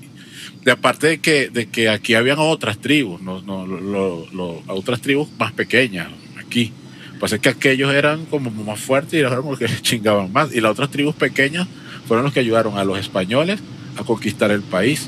De 0.66 0.72
aparte 0.72 1.08
de 1.08 1.18
que, 1.20 1.50
de 1.50 1.68
que 1.68 1.90
aquí 1.90 2.14
habían 2.14 2.38
otras 2.40 2.78
tribus, 2.78 3.22
no, 3.22 3.42
no, 3.42 3.66
lo- 3.68 4.26
lo- 4.32 4.62
otras 4.68 5.02
tribus 5.02 5.28
más 5.38 5.52
pequeñas 5.52 6.08
aquí. 6.40 6.72
Pasa 7.20 7.36
es 7.36 7.42
que 7.42 7.50
aquellos 7.50 7.94
eran 7.94 8.26
como 8.26 8.50
más 8.52 8.80
fuertes 8.80 9.14
y 9.14 9.18
eran 9.20 9.42
como 9.42 9.58
que 9.58 9.66
chingaban 9.82 10.32
más. 10.32 10.54
Y 10.54 10.62
las 10.62 10.72
otras 10.72 10.90
tribus 10.90 11.16
pequeñas 11.16 11.68
fueron 12.08 12.24
los 12.26 12.34
que 12.34 12.40
ayudaron 12.42 12.78
a 12.78 12.84
los 12.84 12.98
españoles 13.00 13.60
a 13.98 14.04
conquistar 14.04 14.52
el 14.52 14.62
país. 14.62 15.08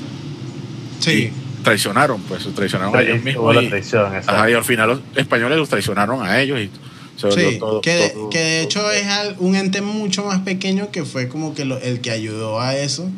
Sí. 1.00 1.10
Y 1.32 1.62
traicionaron, 1.62 2.20
pues, 2.22 2.46
traicionaron 2.54 2.94
a 2.96 3.02
ellos 3.02 3.22
mismos. 3.22 3.54
la 3.54 3.62
Y, 3.62 3.68
traición, 3.68 4.06
ajá, 4.14 4.50
y 4.50 4.54
al 4.54 4.64
final 4.64 4.88
los 4.88 5.00
españoles 5.16 5.58
los 5.58 5.68
traicionaron 5.68 6.24
a 6.24 6.40
ellos 6.40 6.60
y 6.60 6.70
Sí, 7.18 7.56
todo- 7.58 7.80
que, 7.80 7.90
de, 7.94 8.08
todo- 8.10 8.28
que 8.30 8.38
de 8.38 8.62
hecho 8.62 8.90
es 8.90 9.06
un 9.38 9.56
ente 9.56 9.80
mucho 9.80 10.22
más 10.24 10.40
pequeño 10.40 10.90
que 10.90 11.04
fue 11.04 11.28
como 11.28 11.54
que 11.54 11.64
lo- 11.64 11.78
el 11.78 12.00
que 12.02 12.10
ayudó 12.10 12.60
a 12.60 12.76
eso. 12.76 13.10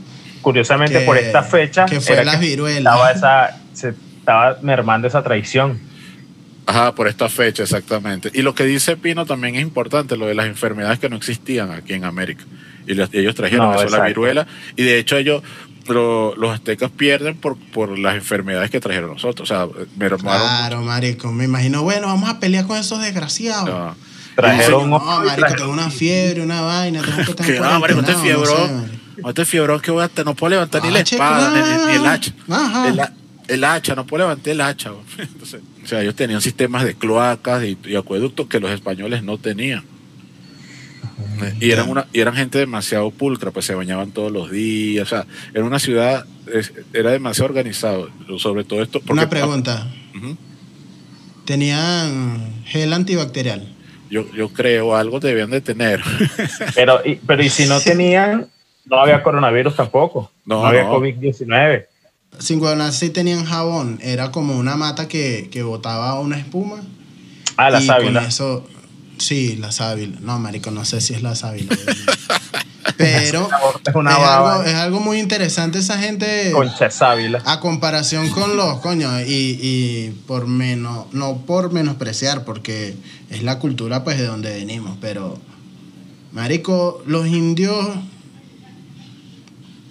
Curiosamente, 0.53 1.01
que- 1.01 1.05
por 1.05 1.19
esta 1.19 1.43
fecha, 1.43 1.85
que 1.87 2.01
fue 2.01 2.15
era 2.15 2.25
las 2.25 2.39
que. 2.41 2.55
Estaba 2.55 3.11
esa, 3.13 3.57
se 3.75 3.91
estaba 4.19 4.59
mermando 4.63 5.07
esa 5.07 5.23
traición. 5.23 5.79
Ajá, 6.67 6.95
por 6.95 7.07
esta 7.09 7.29
fecha, 7.29 7.63
exactamente. 7.63 8.31
Y 8.35 8.43
lo 8.43 8.55
que 8.55 8.65
dice 8.65 8.97
Pino 8.97 9.25
también 9.27 9.57
es 9.57 9.63
importante, 9.63 10.17
lo 10.17 10.27
de 10.27 10.35
las 10.35 10.47
enfermedades 10.47 10.99
que 10.99 11.09
no 11.09 11.17
existían 11.17 11.71
aquí 11.71 11.95
en 11.95 12.05
América. 12.05 12.45
Y 12.87 12.93
ellos 12.93 13.35
trajeron 13.35 13.73
No, 13.73 13.83
eso, 13.83 13.95
la 13.97 14.05
viruela. 14.07 14.47
Y 14.77 14.83
de 14.83 14.99
hecho 14.99 15.17
ellos, 15.19 15.43
lo- 15.87 16.35
los 16.37 16.51
aztecas 16.55 16.91
pierden 16.91 17.37
por, 17.37 17.57
por 17.59 17.99
las 17.99 18.15
enfermedades 18.17 18.71
que 18.71 18.81
trajeron 18.81 19.13
nosotros. 19.13 19.51
O 19.51 19.55
sea, 19.55 19.67
mermaron. 19.97 20.47
Claro, 20.47 20.83
marico. 20.83 21.31
Me 21.33 21.45
imagino, 21.45 21.83
bueno, 21.83 22.07
vamos 22.07 22.29
a 22.31 22.39
pelear 22.41 22.67
con 22.67 22.77
esos 22.79 23.01
desgraciados. 23.03 23.69
Ah, 23.73 23.95
Trajeron 24.37 24.89
no, 24.91 24.97
un- 24.99 25.25
marico, 25.27 25.55
tengo 25.57 25.73
una 25.73 25.91
fiebre, 25.91 26.43
una 26.43 26.61
vaina, 26.61 27.03
tengo 27.03 27.17
que 27.17 27.31
estar 27.31 27.47
que 27.47 27.61
no, 27.61 27.81
marico, 27.81 28.03
no 28.03 28.07
sé, 28.09 28.15
marico. 28.15 28.98
No, 29.23 29.29
este 29.31 29.45
fiebrón 29.45 29.81
que 29.81 29.91
voy 29.91 30.05
a 30.05 30.11
no 30.25 30.35
puedo 30.35 30.51
levantar 30.51 30.83
ni 30.85 30.91
la 30.91 30.99
Ah, 30.99 31.03
espada, 31.03 31.51
ni, 31.89 31.95
el 31.97 32.07
ah, 32.07 32.13
hacha. 32.13 32.33
El, 32.89 33.01
ha- 33.01 33.13
el 33.49 33.65
hacha, 33.65 33.95
no 33.95 34.07
puedo 34.07 34.25
levantar 34.25 34.53
el 34.53 34.61
hacha. 34.61 34.91
Entonces, 35.19 35.61
o 35.83 35.87
sea, 35.87 36.03
ellos 36.03 36.15
tenían 36.15 36.41
sistemas 36.41 36.85
de 36.85 36.95
cloacas 36.95 37.65
y, 37.65 37.79
y 37.85 37.97
acueductos 37.97 38.47
que 38.47 38.61
los 38.61 38.71
españoles 38.71 39.23
no 39.23 39.39
tenían. 39.39 39.83
Y 41.61 41.71
eran, 41.71 41.89
una, 41.89 42.07
y 42.13 42.21
eran 42.21 42.35
gente 42.35 42.59
demasiado 42.59 43.11
pulcra, 43.11 43.51
pues 43.53 43.65
se 43.67 43.75
bañaban 43.75 44.11
todos 44.11 44.31
los 44.33 44.51
días. 44.51 45.07
O 45.07 45.09
sea, 45.11 45.27
era 45.55 45.65
una 45.65 45.79
ciudad, 45.79 46.27
es- 46.53 46.73
era 46.93 47.11
demasiado 47.13 47.47
organizado. 47.49 48.11
Sobre 48.39 48.65
todo 48.65 48.83
esto. 48.83 48.99
porque- 49.01 49.13
Una 49.13 49.29
pregunta. 49.31 49.89
Ujú. 50.17 50.37
¿Tenían 51.45 52.63
gel 52.67 52.93
antibacterial? 52.93 53.75
yo, 54.11 54.25
yo 54.35 54.49
creo 54.51 54.97
algo 54.97 55.21
debían 55.21 55.51
de 55.51 55.61
tener. 55.61 56.01
Pero, 56.75 57.01
y, 57.05 57.17
pero 57.17 57.43
y 57.43 57.51
si 57.51 57.67
no 57.67 57.79
tenían, 57.81 58.47
no 58.89 59.01
había 59.01 59.23
coronavirus 59.23 59.77
tampoco. 59.77 60.31
No, 60.45 60.61
No, 60.63 60.67
había 60.67 60.85
no. 60.85 60.95
COVID-19. 60.99 61.87
Sin 62.39 62.61
gobernar 62.61 62.93
sí 62.93 63.11
tenían 63.11 63.45
jabón. 63.45 63.99
Era 64.03 64.31
como 64.31 64.57
una 64.59 64.77
mata 64.77 65.09
que, 65.09 65.49
que 65.51 65.63
botaba 65.63 66.19
una 66.21 66.39
espuma. 66.39 66.83
Ah, 67.57 67.71
la 67.71 67.81
y 67.83 67.87
con 67.87 67.97
sábila. 67.97 68.25
eso, 68.27 68.67
sí, 69.19 69.57
la 69.57 69.73
sábila. 69.73 70.19
No, 70.21 70.39
marico, 70.39 70.71
no 70.71 70.85
sé 70.85 71.01
si 71.01 71.15
es 71.15 71.23
la 71.23 71.35
sábila. 71.35 71.77
Pero 72.97 73.49
Es 73.87 73.95
una 73.95 74.13
es, 74.13 74.19
baba. 74.19 74.55
algo, 74.57 74.65
es 74.65 74.75
algo 74.75 75.01
muy 75.01 75.19
interesante 75.21 75.79
esa 75.79 75.99
gente 75.99 76.51
Concha 76.53 76.91
sábila. 76.91 77.41
a 77.45 77.61
comparación 77.61 78.29
con 78.31 78.57
los 78.57 78.81
coños 78.81 79.13
y, 79.27 79.59
y 79.63 80.11
por 80.27 80.47
menos, 80.49 81.07
no 81.13 81.39
por 81.47 81.73
menospreciar, 81.73 82.45
porque 82.45 82.97
es 83.31 83.43
la 83.43 83.59
cultura 83.61 84.03
pues 84.03 84.19
de 84.19 84.27
donde 84.27 84.53
venimos, 84.53 84.97
pero 85.01 85.39
marico, 86.33 87.03
los 87.07 87.27
indios 87.29 87.87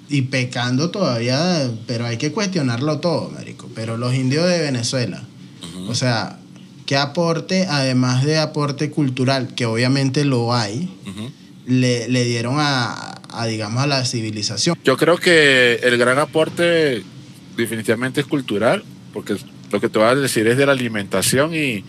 y 0.09 0.23
pecando 0.23 0.89
todavía, 0.89 1.69
pero 1.85 2.05
hay 2.05 2.17
que 2.17 2.31
cuestionarlo 2.31 2.99
todo, 2.99 3.29
marico, 3.29 3.69
pero 3.75 3.97
los 3.97 4.13
indios 4.13 4.47
de 4.47 4.59
Venezuela, 4.59 5.23
o 5.87 5.95
sea, 5.95 6.39
¿qué 6.85 6.95
aporte, 6.97 7.65
además 7.69 8.23
de 8.23 8.37
aporte 8.37 8.89
cultural, 8.89 9.53
que 9.55 9.65
obviamente 9.65 10.25
lo 10.25 10.53
hay, 10.53 10.89
le, 11.65 12.07
le 12.07 12.23
dieron 12.23 12.55
a, 12.57 13.19
a, 13.29 13.45
digamos, 13.45 13.83
a 13.83 13.87
la 13.87 14.05
civilización? 14.05 14.77
Yo 14.83 14.97
creo 14.97 15.17
que 15.17 15.75
el 15.83 15.97
gran 15.97 16.19
aporte 16.19 17.03
definitivamente 17.57 18.21
es 18.21 18.27
cultural, 18.27 18.83
porque 19.13 19.35
lo 19.71 19.81
que 19.81 19.89
te 19.89 19.99
voy 19.99 20.07
a 20.07 20.15
decir 20.15 20.47
es 20.47 20.57
de 20.57 20.65
la 20.65 20.71
alimentación 20.71 21.53
y, 21.53 21.83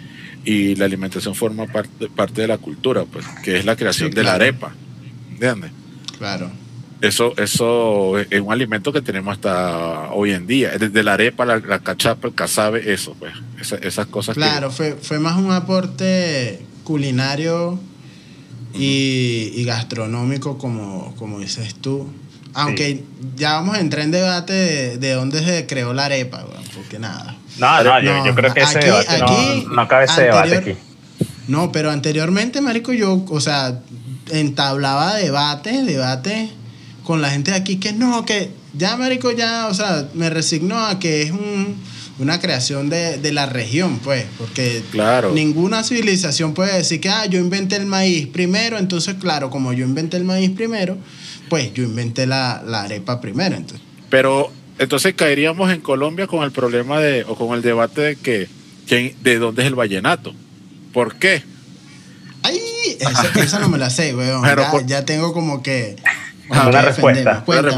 y 0.44 0.74
la 0.76 0.86
alimentación 0.86 1.34
forma 1.34 1.66
parte, 1.66 2.08
parte 2.08 2.42
de 2.42 2.48
la 2.48 2.58
cultura, 2.58 3.04
pues, 3.04 3.24
que 3.44 3.58
es 3.58 3.64
la 3.64 3.76
creación 3.76 4.10
Sí, 4.10 4.16
de 4.16 4.24
la 4.24 4.34
arepa. 4.34 4.74
¿Entiendes? 5.30 5.70
Claro. 6.18 6.50
Eso, 7.00 7.32
eso 7.38 8.18
es 8.18 8.40
un 8.40 8.52
alimento 8.52 8.92
que 8.92 9.00
tenemos 9.00 9.34
hasta 9.36 10.10
hoy 10.12 10.32
en 10.32 10.46
día. 10.48 10.70
Desde 10.78 11.02
la 11.04 11.12
arepa, 11.14 11.44
la, 11.44 11.58
la 11.58 11.78
cachapa, 11.78 12.26
el 12.28 12.34
casabe, 12.34 12.92
eso, 12.92 13.14
pues. 13.18 13.32
Esa- 13.60 13.76
esas 13.76 14.06
cosas 14.06 14.34
que- 14.34 14.40
Claro, 14.40 14.70
fue, 14.72 14.96
fue 15.00 15.18
más 15.20 15.36
un 15.36 15.52
aporte 15.52 16.60
culinario 16.84 17.78
y, 18.74 19.52
y 19.54 19.64
gastronómico, 19.64 20.58
como, 20.58 21.14
como 21.16 21.38
dices 21.40 21.74
tú. 21.76 22.08
Aunque 22.54 23.04
ya 23.36 23.52
vamos 23.52 23.76
a 23.76 23.80
entrar 23.80 24.04
en 24.04 24.10
debate 24.10 24.52
de, 24.52 24.98
de 24.98 25.12
dónde 25.12 25.44
se 25.44 25.66
creó 25.66 25.92
la 25.94 26.06
arepa, 26.06 26.38
weón, 26.44 26.64
porque 26.74 26.98
nada. 26.98 27.36
No, 27.58 27.82
no, 27.84 28.00
yo, 28.02 28.12
No, 28.16 28.26
yo 28.26 28.34
creo 28.34 28.52
que 28.54 28.60
ese 28.60 28.78
aquí- 28.78 28.86
debate 28.86 29.22
aquí, 29.22 29.64
no, 29.68 29.74
no 29.74 29.88
cabe 29.88 30.04
ese 30.06 30.22
debate 30.22 30.56
aquí. 30.56 30.74
No, 31.46 31.70
pero 31.70 31.90
anteriormente, 31.90 32.60
marico, 32.60 32.92
yo, 32.92 33.24
o 33.28 33.40
sea, 33.40 33.80
entablaba 34.30 35.14
debate, 35.14 35.82
debate 35.84 36.50
con 37.08 37.22
la 37.22 37.30
gente 37.30 37.52
de 37.52 37.56
aquí 37.56 37.76
que 37.78 37.94
no, 37.94 38.26
que 38.26 38.50
ya, 38.76 38.94
marico, 38.98 39.32
ya, 39.32 39.66
o 39.68 39.72
sea, 39.72 40.06
me 40.12 40.28
resigno 40.28 40.78
a 40.78 40.98
que 40.98 41.22
es 41.22 41.30
un, 41.30 41.74
una 42.18 42.38
creación 42.38 42.90
de, 42.90 43.16
de 43.16 43.32
la 43.32 43.46
región, 43.46 43.98
pues, 44.04 44.26
porque 44.36 44.82
Claro. 44.90 45.32
ninguna 45.32 45.82
civilización 45.84 46.52
puede 46.52 46.76
decir 46.76 47.00
que, 47.00 47.08
ah, 47.08 47.24
yo 47.24 47.40
inventé 47.40 47.76
el 47.76 47.86
maíz 47.86 48.26
primero, 48.26 48.76
entonces, 48.76 49.14
claro, 49.14 49.48
como 49.48 49.72
yo 49.72 49.86
inventé 49.86 50.18
el 50.18 50.24
maíz 50.24 50.50
primero, 50.50 50.98
pues 51.48 51.72
yo 51.72 51.82
inventé 51.82 52.26
la, 52.26 52.62
la 52.66 52.82
arepa 52.82 53.22
primero, 53.22 53.56
entonces. 53.56 53.80
Pero 54.10 54.52
entonces 54.78 55.14
caeríamos 55.14 55.72
en 55.72 55.80
Colombia 55.80 56.26
con 56.26 56.44
el 56.44 56.52
problema 56.52 57.00
de, 57.00 57.24
o 57.24 57.36
con 57.36 57.56
el 57.56 57.62
debate 57.62 58.02
de 58.02 58.16
que, 58.16 58.48
que 58.86 59.16
de 59.22 59.38
dónde 59.38 59.62
es 59.62 59.68
el 59.68 59.74
vallenato. 59.76 60.34
¿Por 60.92 61.16
qué? 61.16 61.42
¡Ay! 62.42 62.60
Esa, 63.00 63.30
esa 63.42 63.58
no 63.60 63.70
me 63.70 63.78
la 63.78 63.88
sé, 63.88 64.14
weón. 64.14 64.44
Ya, 64.44 64.70
por- 64.70 64.84
ya 64.86 65.06
tengo 65.06 65.32
como 65.32 65.62
que... 65.62 65.96
Una 66.50 66.80
que 66.80 66.86
respuesta. 66.86 67.30
Cuéntame, 67.44 67.70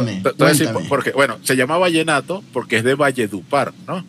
cuéntame. 0.69 0.89
porque, 0.89 1.11
bueno, 1.13 1.39
se 1.43 1.57
llama 1.57 1.79
vallenato 1.79 2.43
porque 2.53 2.77
es 2.79 2.85
de 2.85 2.95
Valledupar, 2.95 3.73
¿no? 3.87 4.05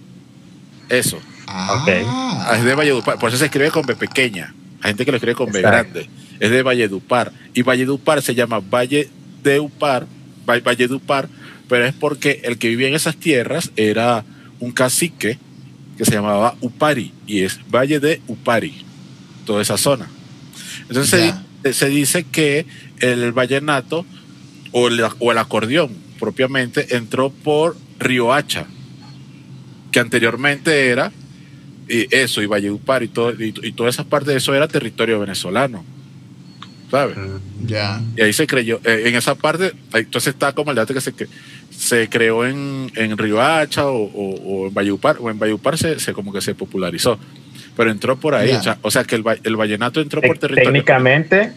Eso. 0.89 1.19
Ah, 1.47 1.83
Ah, 2.07 2.55
Es 2.57 2.63
de 2.63 2.75
Valledupar. 2.75 3.17
Por 3.19 3.29
eso 3.29 3.37
se 3.37 3.45
escribe 3.45 3.71
con 3.71 3.85
B 3.85 3.95
pequeña. 3.95 4.53
Hay 4.81 4.89
gente 4.91 5.05
que 5.05 5.11
lo 5.11 5.17
escribe 5.17 5.35
con 5.35 5.51
B 5.51 5.61
grande. 5.61 6.09
Es 6.39 6.49
de 6.51 6.61
Valledupar. 6.63 7.31
Y 7.53 7.61
Valledupar 7.61 8.21
se 8.21 8.35
llama 8.35 8.59
Valle 8.59 9.09
de 9.43 9.59
Upar, 9.59 10.05
Va- 10.49 10.59
Valledupar, 10.59 11.27
pero 11.67 11.85
es 11.85 11.93
porque 11.93 12.41
el 12.43 12.57
que 12.57 12.67
vivía 12.69 12.87
en 12.87 12.93
esas 12.95 13.15
tierras 13.15 13.71
era 13.75 14.23
un 14.59 14.71
cacique 14.71 15.39
que 15.97 16.05
se 16.05 16.11
llamaba 16.11 16.55
Upari. 16.61 17.11
Y 17.27 17.41
es 17.43 17.59
Valle 17.69 17.99
de 17.99 18.21
Upari. 18.27 18.85
Toda 19.45 19.61
esa 19.61 19.77
zona. 19.77 20.07
Entonces 20.89 21.33
se 21.73 21.89
dice 21.89 22.23
que 22.25 22.65
el 22.99 23.31
vallenato 23.33 24.05
o 24.71 24.87
el, 24.87 25.01
o 25.19 25.31
el 25.31 25.37
acordeón 25.37 25.91
propiamente 26.19 26.95
entró 26.95 27.29
por 27.29 27.75
Riohacha, 27.99 28.65
que 29.91 29.99
anteriormente 29.99 30.89
era 30.89 31.11
y 31.87 32.07
eso, 32.15 32.41
y 32.41 32.45
Valledupar 32.45 33.03
y, 33.03 33.09
todo, 33.09 33.31
y, 33.31 33.53
y 33.63 33.71
toda 33.73 33.89
esa 33.89 34.05
parte 34.05 34.31
de 34.31 34.37
eso 34.37 34.53
era 34.53 34.67
territorio 34.67 35.19
venezolano. 35.19 35.83
¿Sabes? 36.89 37.17
Mm. 37.17 37.67
Ya. 37.67 38.01
Y 38.17 38.21
ahí 38.21 38.33
se 38.33 38.45
creyó, 38.47 38.81
eh, 38.83 39.03
en 39.05 39.15
esa 39.15 39.35
parte, 39.35 39.73
entonces 39.93 40.33
está 40.33 40.53
como 40.53 40.71
el 40.71 40.75
dato 40.75 40.93
que 40.93 40.99
se, 40.99 41.13
que 41.13 41.27
se 41.69 42.09
creó 42.09 42.45
en, 42.45 42.91
en 42.95 43.17
Riohacha 43.17 43.87
o, 43.87 44.03
o, 44.03 44.35
o 44.35 44.67
en 44.67 44.73
Valledupar, 44.73 45.17
o 45.19 45.29
en 45.29 45.39
Valledupar 45.39 45.77
se, 45.77 45.99
se 45.99 46.11
como 46.11 46.33
que 46.33 46.41
se 46.41 46.53
popularizó, 46.53 47.17
pero 47.77 47.91
entró 47.91 48.17
por 48.17 48.35
ahí, 48.35 48.51
o 48.51 48.61
sea, 48.61 48.77
o 48.81 48.91
sea 48.91 49.05
que 49.05 49.15
el, 49.15 49.23
el 49.43 49.55
vallenato 49.55 50.01
entró 50.01 50.21
por 50.21 50.37
territorio. 50.37 50.69
Técnicamente 50.69 51.53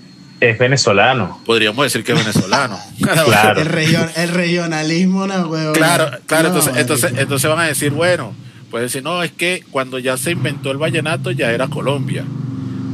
es 0.51 0.59
venezolano. 0.59 1.41
Podríamos 1.47 1.85
decir 1.85 2.05
que 2.05 2.13
es 2.13 2.19
venezolano. 2.19 2.79
Claro. 3.01 3.61
El, 3.61 3.67
region, 3.67 4.09
el 4.17 4.29
regionalismo, 4.31 5.27
no, 5.27 5.47
huevón. 5.49 5.75
Claro, 5.75 6.11
claro, 6.27 6.49
No, 6.51 6.55
entonces, 6.57 6.77
entonces, 6.81 7.05
marico. 7.05 7.23
entonces 7.23 7.51
van 7.51 7.59
a 7.61 7.65
decir, 7.65 7.91
bueno, 7.93 8.35
pueden 8.71 8.87
decir, 8.87 9.03
no, 9.03 9.23
es 9.23 9.33
que 9.33 9.63
cuando 9.71 9.99
ya 9.99 10.17
se 10.17 10.31
inventó 10.33 10.71
el 10.71 10.79
vallenato 10.79 11.31
ya 11.31 11.51
era 11.53 11.69
Colombia, 11.69 12.25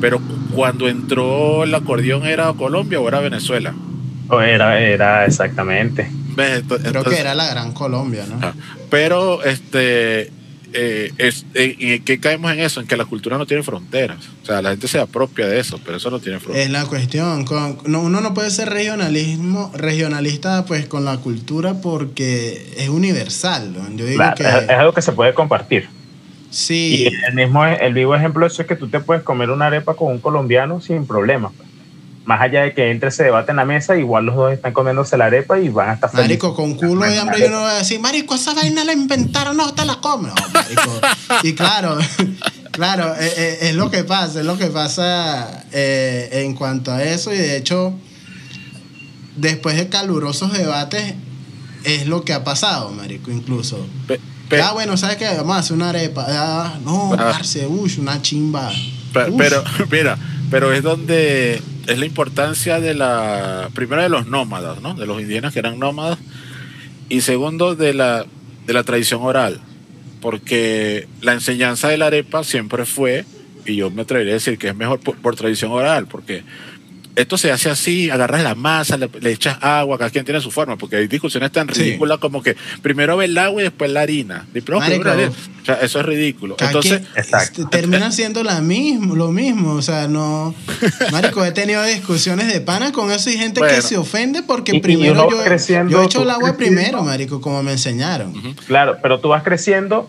pero 0.00 0.20
cuando 0.54 0.88
entró 0.88 1.64
el 1.64 1.74
acordeón 1.74 2.26
era 2.26 2.52
Colombia 2.54 3.00
o 3.00 3.08
era 3.08 3.20
Venezuela. 3.20 3.74
O 4.28 4.40
era, 4.40 4.80
era 4.80 5.26
exactamente. 5.26 6.10
¿Ves? 6.36 6.62
Ento- 6.64 6.76
Creo 6.78 6.86
entonces- 6.86 7.14
que 7.14 7.20
era 7.20 7.34
la 7.34 7.46
Gran 7.48 7.72
Colombia, 7.72 8.24
¿no? 8.28 8.36
Ajá. 8.36 8.54
Pero, 8.88 9.42
este, 9.44 10.32
eh, 10.72 11.12
es, 11.18 11.44
eh, 11.54 11.76
¿en 11.78 12.04
qué 12.04 12.20
caemos 12.20 12.52
en 12.52 12.60
eso? 12.60 12.80
En 12.80 12.86
que 12.86 12.96
la 12.96 13.04
cultura 13.04 13.36
no 13.38 13.46
tiene 13.46 13.62
fronteras. 13.62 14.18
O 14.42 14.46
sea, 14.46 14.62
la 14.62 14.70
gente 14.70 14.88
se 14.88 14.98
apropia 15.00 15.46
de 15.46 15.58
eso, 15.60 15.80
pero 15.84 15.96
eso 15.96 16.10
no 16.10 16.20
tiene 16.20 16.38
fronteras. 16.40 16.66
Es 16.66 16.72
la 16.72 16.84
cuestión. 16.86 17.44
con- 17.44 17.78
no, 17.86 18.00
uno 18.00 18.20
no 18.20 18.34
puede 18.34 18.50
ser 18.50 18.70
regionalismo, 18.70 19.70
regionalista 19.74 20.64
pues 20.64 20.86
con 20.86 21.04
la 21.04 21.16
cultura 21.18 21.74
porque 21.80 22.72
es 22.76 22.88
universal. 22.88 23.72
¿no? 23.72 23.88
Yo 23.96 24.04
digo 24.06 24.16
Claro, 24.18 24.36
que 24.36 24.42
es, 24.44 24.54
es 24.64 24.70
algo 24.70 24.92
que 24.92 25.02
se 25.02 25.12
puede 25.12 25.34
compartir. 25.34 25.88
Y 26.52 26.54
sí, 26.54 27.08
el 27.28 27.34
mismo 27.34 27.64
el 27.64 27.94
vivo 27.94 28.14
ejemplo 28.16 28.44
de 28.46 28.52
eso 28.52 28.62
es 28.62 28.68
que 28.68 28.74
tú 28.76 28.88
te 28.88 28.98
puedes 29.00 29.22
comer 29.22 29.50
una 29.50 29.66
arepa 29.66 29.94
con 29.94 30.08
un 30.12 30.18
colombiano 30.18 30.80
sin 30.80 31.06
problema. 31.06 31.50
pues. 31.56 31.68
Más 32.24 32.40
allá 32.42 32.62
de 32.62 32.74
que 32.74 32.90
entre 32.90 33.08
ese 33.08 33.24
debate 33.24 33.50
en 33.50 33.56
la 33.56 33.64
mesa, 33.64 33.96
igual 33.96 34.26
los 34.26 34.36
dos 34.36 34.52
están 34.52 34.72
comiéndose 34.72 35.16
la 35.16 35.24
arepa 35.26 35.58
y 35.58 35.68
van 35.68 35.90
a 35.90 35.92
estar 35.94 36.10
felices. 36.10 36.28
marico, 36.28 36.54
con 36.54 36.74
culo 36.74 37.04
de 37.04 37.18
hambre 37.18 37.40
yo 37.40 37.50
no 37.50 37.60
voy 37.62 37.70
a 37.70 37.74
decir, 37.74 37.98
marico, 37.98 38.34
esa 38.34 38.52
vaina 38.54 38.84
la 38.84 38.92
inventaron, 38.92 39.56
no, 39.56 39.72
te 39.74 39.84
la 39.84 39.96
comes. 39.96 40.32
Y 41.42 41.54
claro, 41.54 41.98
claro, 42.72 43.14
eh, 43.18 43.32
eh, 43.36 43.58
es, 43.62 43.74
lo 43.74 43.90
que 43.90 44.04
pasa, 44.04 44.40
es 44.40 44.46
lo 44.46 44.56
que 44.58 44.66
pasa 44.66 45.64
eh, 45.72 46.28
en 46.44 46.54
cuanto 46.54 46.92
a 46.92 47.02
eso 47.02 47.32
y 47.32 47.36
de 47.38 47.56
hecho, 47.56 47.94
después 49.36 49.76
de 49.76 49.88
calurosos 49.88 50.52
debates, 50.52 51.14
es 51.84 52.06
lo 52.06 52.24
que 52.24 52.32
ha 52.32 52.44
pasado, 52.44 52.90
marico, 52.90 53.30
incluso. 53.30 53.86
Pe- 54.06 54.20
pe- 54.48 54.60
ah, 54.62 54.72
bueno, 54.72 54.96
¿sabes 54.96 55.16
qué? 55.16 55.24
Vamos 55.36 55.56
a 55.56 55.60
hacer 55.60 55.76
una 55.76 55.88
arepa. 55.90 56.26
Ah, 56.28 56.78
no, 56.84 57.12
Ah. 57.14 57.30
parce, 57.32 57.66
uy, 57.66 57.92
una 57.98 58.20
chimba. 58.20 58.70
pe- 59.14 59.32
pero, 59.38 59.64
mira, 59.90 60.18
pero 60.50 60.72
es 60.72 60.82
donde 60.82 61.62
es 61.86 61.98
la 61.98 62.04
importancia 62.06 62.80
de 62.80 62.94
la, 62.94 63.70
primero 63.74 64.02
de 64.02 64.08
los 64.10 64.26
nómadas, 64.26 64.80
¿no? 64.82 64.94
De 64.94 65.06
los 65.06 65.20
indígenas 65.20 65.52
que 65.52 65.58
eran 65.60 65.78
nómadas, 65.78 66.18
y 67.08 67.22
segundo 67.22 67.74
de 67.74 67.94
la, 67.94 68.26
de 68.66 68.72
la 68.72 68.84
tradición 68.84 69.22
oral, 69.22 69.60
porque 70.20 71.08
la 71.20 71.32
enseñanza 71.32 71.88
de 71.88 71.98
la 71.98 72.06
arepa 72.06 72.44
siempre 72.44 72.84
fue, 72.84 73.24
y 73.66 73.76
yo 73.76 73.90
me 73.90 74.02
atrevería 74.02 74.32
a 74.32 74.34
decir 74.34 74.58
que 74.58 74.68
es 74.68 74.76
mejor 74.76 75.00
por, 75.00 75.16
por 75.16 75.36
tradición 75.36 75.70
oral, 75.72 76.06
porque 76.06 76.42
esto 77.20 77.38
se 77.38 77.50
hace 77.52 77.70
así, 77.70 78.10
agarras 78.10 78.42
la 78.42 78.54
masa, 78.54 78.96
le, 78.96 79.08
le 79.20 79.32
echas 79.32 79.58
agua, 79.62 79.98
cada 79.98 80.10
quien 80.10 80.24
tiene 80.24 80.40
su 80.40 80.50
forma, 80.50 80.76
porque 80.76 80.96
hay 80.96 81.06
discusiones 81.08 81.50
tan 81.52 81.68
Sí. 81.72 81.82
ridículas 81.82 82.18
como 82.18 82.42
que 82.42 82.56
primero 82.82 83.16
ve 83.16 83.26
el 83.26 83.36
agua 83.38 83.60
y 83.62 83.64
después 83.64 83.90
la 83.90 84.00
harina. 84.02 84.46
Marico. 84.78 85.10
O 85.10 85.64
sea, 85.64 85.74
eso 85.82 86.00
es 86.00 86.06
ridículo. 86.06 86.56
Entonces, 86.58 87.02
este, 87.14 87.64
termina 87.66 88.10
siendo 88.12 88.42
la 88.42 88.60
mismo, 88.60 89.14
lo 89.14 89.30
mismo. 89.30 89.72
O 89.74 89.82
sea, 89.82 90.08
no. 90.08 90.54
Marico, 91.12 91.44
he 91.44 91.52
tenido 91.52 91.82
discusiones 91.84 92.52
de 92.52 92.60
pana 92.60 92.92
con 92.92 93.10
eso 93.12 93.30
y 93.30 93.36
gente 93.36 93.60
Bueno. 93.60 93.74
que 93.76 93.82
se 93.82 93.96
ofende 93.96 94.42
porque 94.42 94.76
Y- 94.76 94.80
primero 94.80 95.30
yo, 95.30 95.42
creciendo, 95.44 95.92
yo 95.92 96.02
he 96.02 96.06
hecho 96.06 96.22
el 96.22 96.30
agua 96.30 96.56
creciendo. 96.56 96.80
primero, 96.82 97.02
Marico, 97.04 97.40
como 97.40 97.62
me 97.62 97.72
enseñaron. 97.72 98.32
Claro, 98.66 98.98
pero 99.02 99.20
tú 99.20 99.28
vas 99.28 99.42
creciendo, 99.42 100.08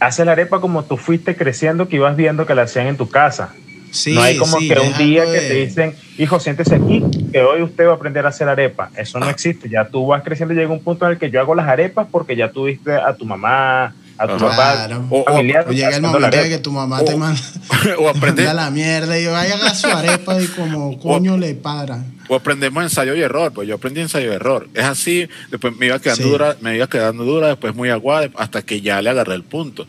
haces 0.00 0.24
la 0.26 0.32
arepa 0.32 0.60
como 0.60 0.84
tú 0.84 0.96
fuiste 0.96 1.36
creciendo, 1.36 1.88
que 1.88 1.96
ibas 1.96 2.16
viendo 2.16 2.46
que 2.46 2.54
la 2.54 2.62
hacían 2.62 2.86
en 2.86 2.96
tu 2.96 3.08
casa. 3.08 3.54
Sí, 3.94 4.12
no 4.12 4.22
hay 4.22 4.36
como 4.36 4.58
sí, 4.58 4.68
que 4.68 4.78
un 4.80 4.96
día 4.98 5.22
algo 5.22 5.32
que 5.34 5.40
de- 5.40 5.48
te 5.48 5.54
dicen, 5.54 5.94
hijo, 6.18 6.40
siéntese 6.40 6.74
aquí, 6.74 7.02
que 7.32 7.40
hoy 7.42 7.62
usted 7.62 7.86
va 7.86 7.92
a 7.92 7.94
aprender 7.94 8.26
a 8.26 8.30
hacer 8.30 8.48
arepa. 8.48 8.90
Eso 8.96 9.20
no 9.20 9.30
existe. 9.30 9.68
Ya 9.68 9.84
tú 9.86 10.06
vas 10.08 10.22
creciendo 10.24 10.52
y 10.52 10.56
llega 10.56 10.72
un 10.72 10.80
punto 10.82 11.04
en 11.06 11.12
el 11.12 11.18
que 11.18 11.30
yo 11.30 11.40
hago 11.40 11.54
las 11.54 11.68
arepas 11.68 12.08
porque 12.10 12.34
ya 12.34 12.50
tuviste 12.50 12.92
a 12.92 13.14
tu 13.14 13.24
mamá, 13.24 13.94
a 14.18 14.26
tu 14.26 14.34
Ajá. 14.34 14.48
papá, 14.48 14.72
Claro. 14.86 15.06
O- 15.10 15.20
o- 15.20 15.24
familiar. 15.24 15.66
O 15.68 15.72
llega 15.72 15.94
el 15.96 16.02
momento 16.02 16.36
de 16.36 16.48
que 16.48 16.58
tu 16.58 16.72
mamá 16.72 17.00
O- 17.00 17.04
te 17.04 17.16
manda, 17.16 17.40
o 18.00 18.08
aprende- 18.08 18.44
manda 18.44 18.54
la 18.54 18.70
mierda 18.70 19.16
y 19.18 19.24
yo 19.24 19.32
vaya 19.32 19.54
a 19.64 19.74
su 19.74 19.86
arepa 19.86 20.40
y 20.42 20.46
como 20.48 20.98
coño 21.00 21.36
le 21.38 21.54
para. 21.54 21.98
O 22.28 22.34
aprendemos 22.36 22.82
ensayo 22.82 23.14
y 23.14 23.20
error, 23.22 23.52
pues 23.52 23.68
yo 23.68 23.74
aprendí 23.74 24.00
ensayo 24.00 24.30
y 24.32 24.34
error. 24.34 24.68
Es 24.74 24.84
así, 24.84 25.28
después 25.50 25.76
me 25.76 25.86
iba 25.86 25.98
quedando 25.98 26.22
Sí. 26.24 26.28
dura, 26.30 26.56
me 26.60 26.76
iba 26.76 26.86
quedando 26.88 27.24
dura, 27.24 27.48
después 27.48 27.74
muy 27.74 27.90
aguada, 27.90 28.28
hasta 28.36 28.62
que 28.62 28.80
ya 28.80 29.00
le 29.02 29.10
agarré 29.10 29.34
el 29.34 29.42
punto. 29.44 29.86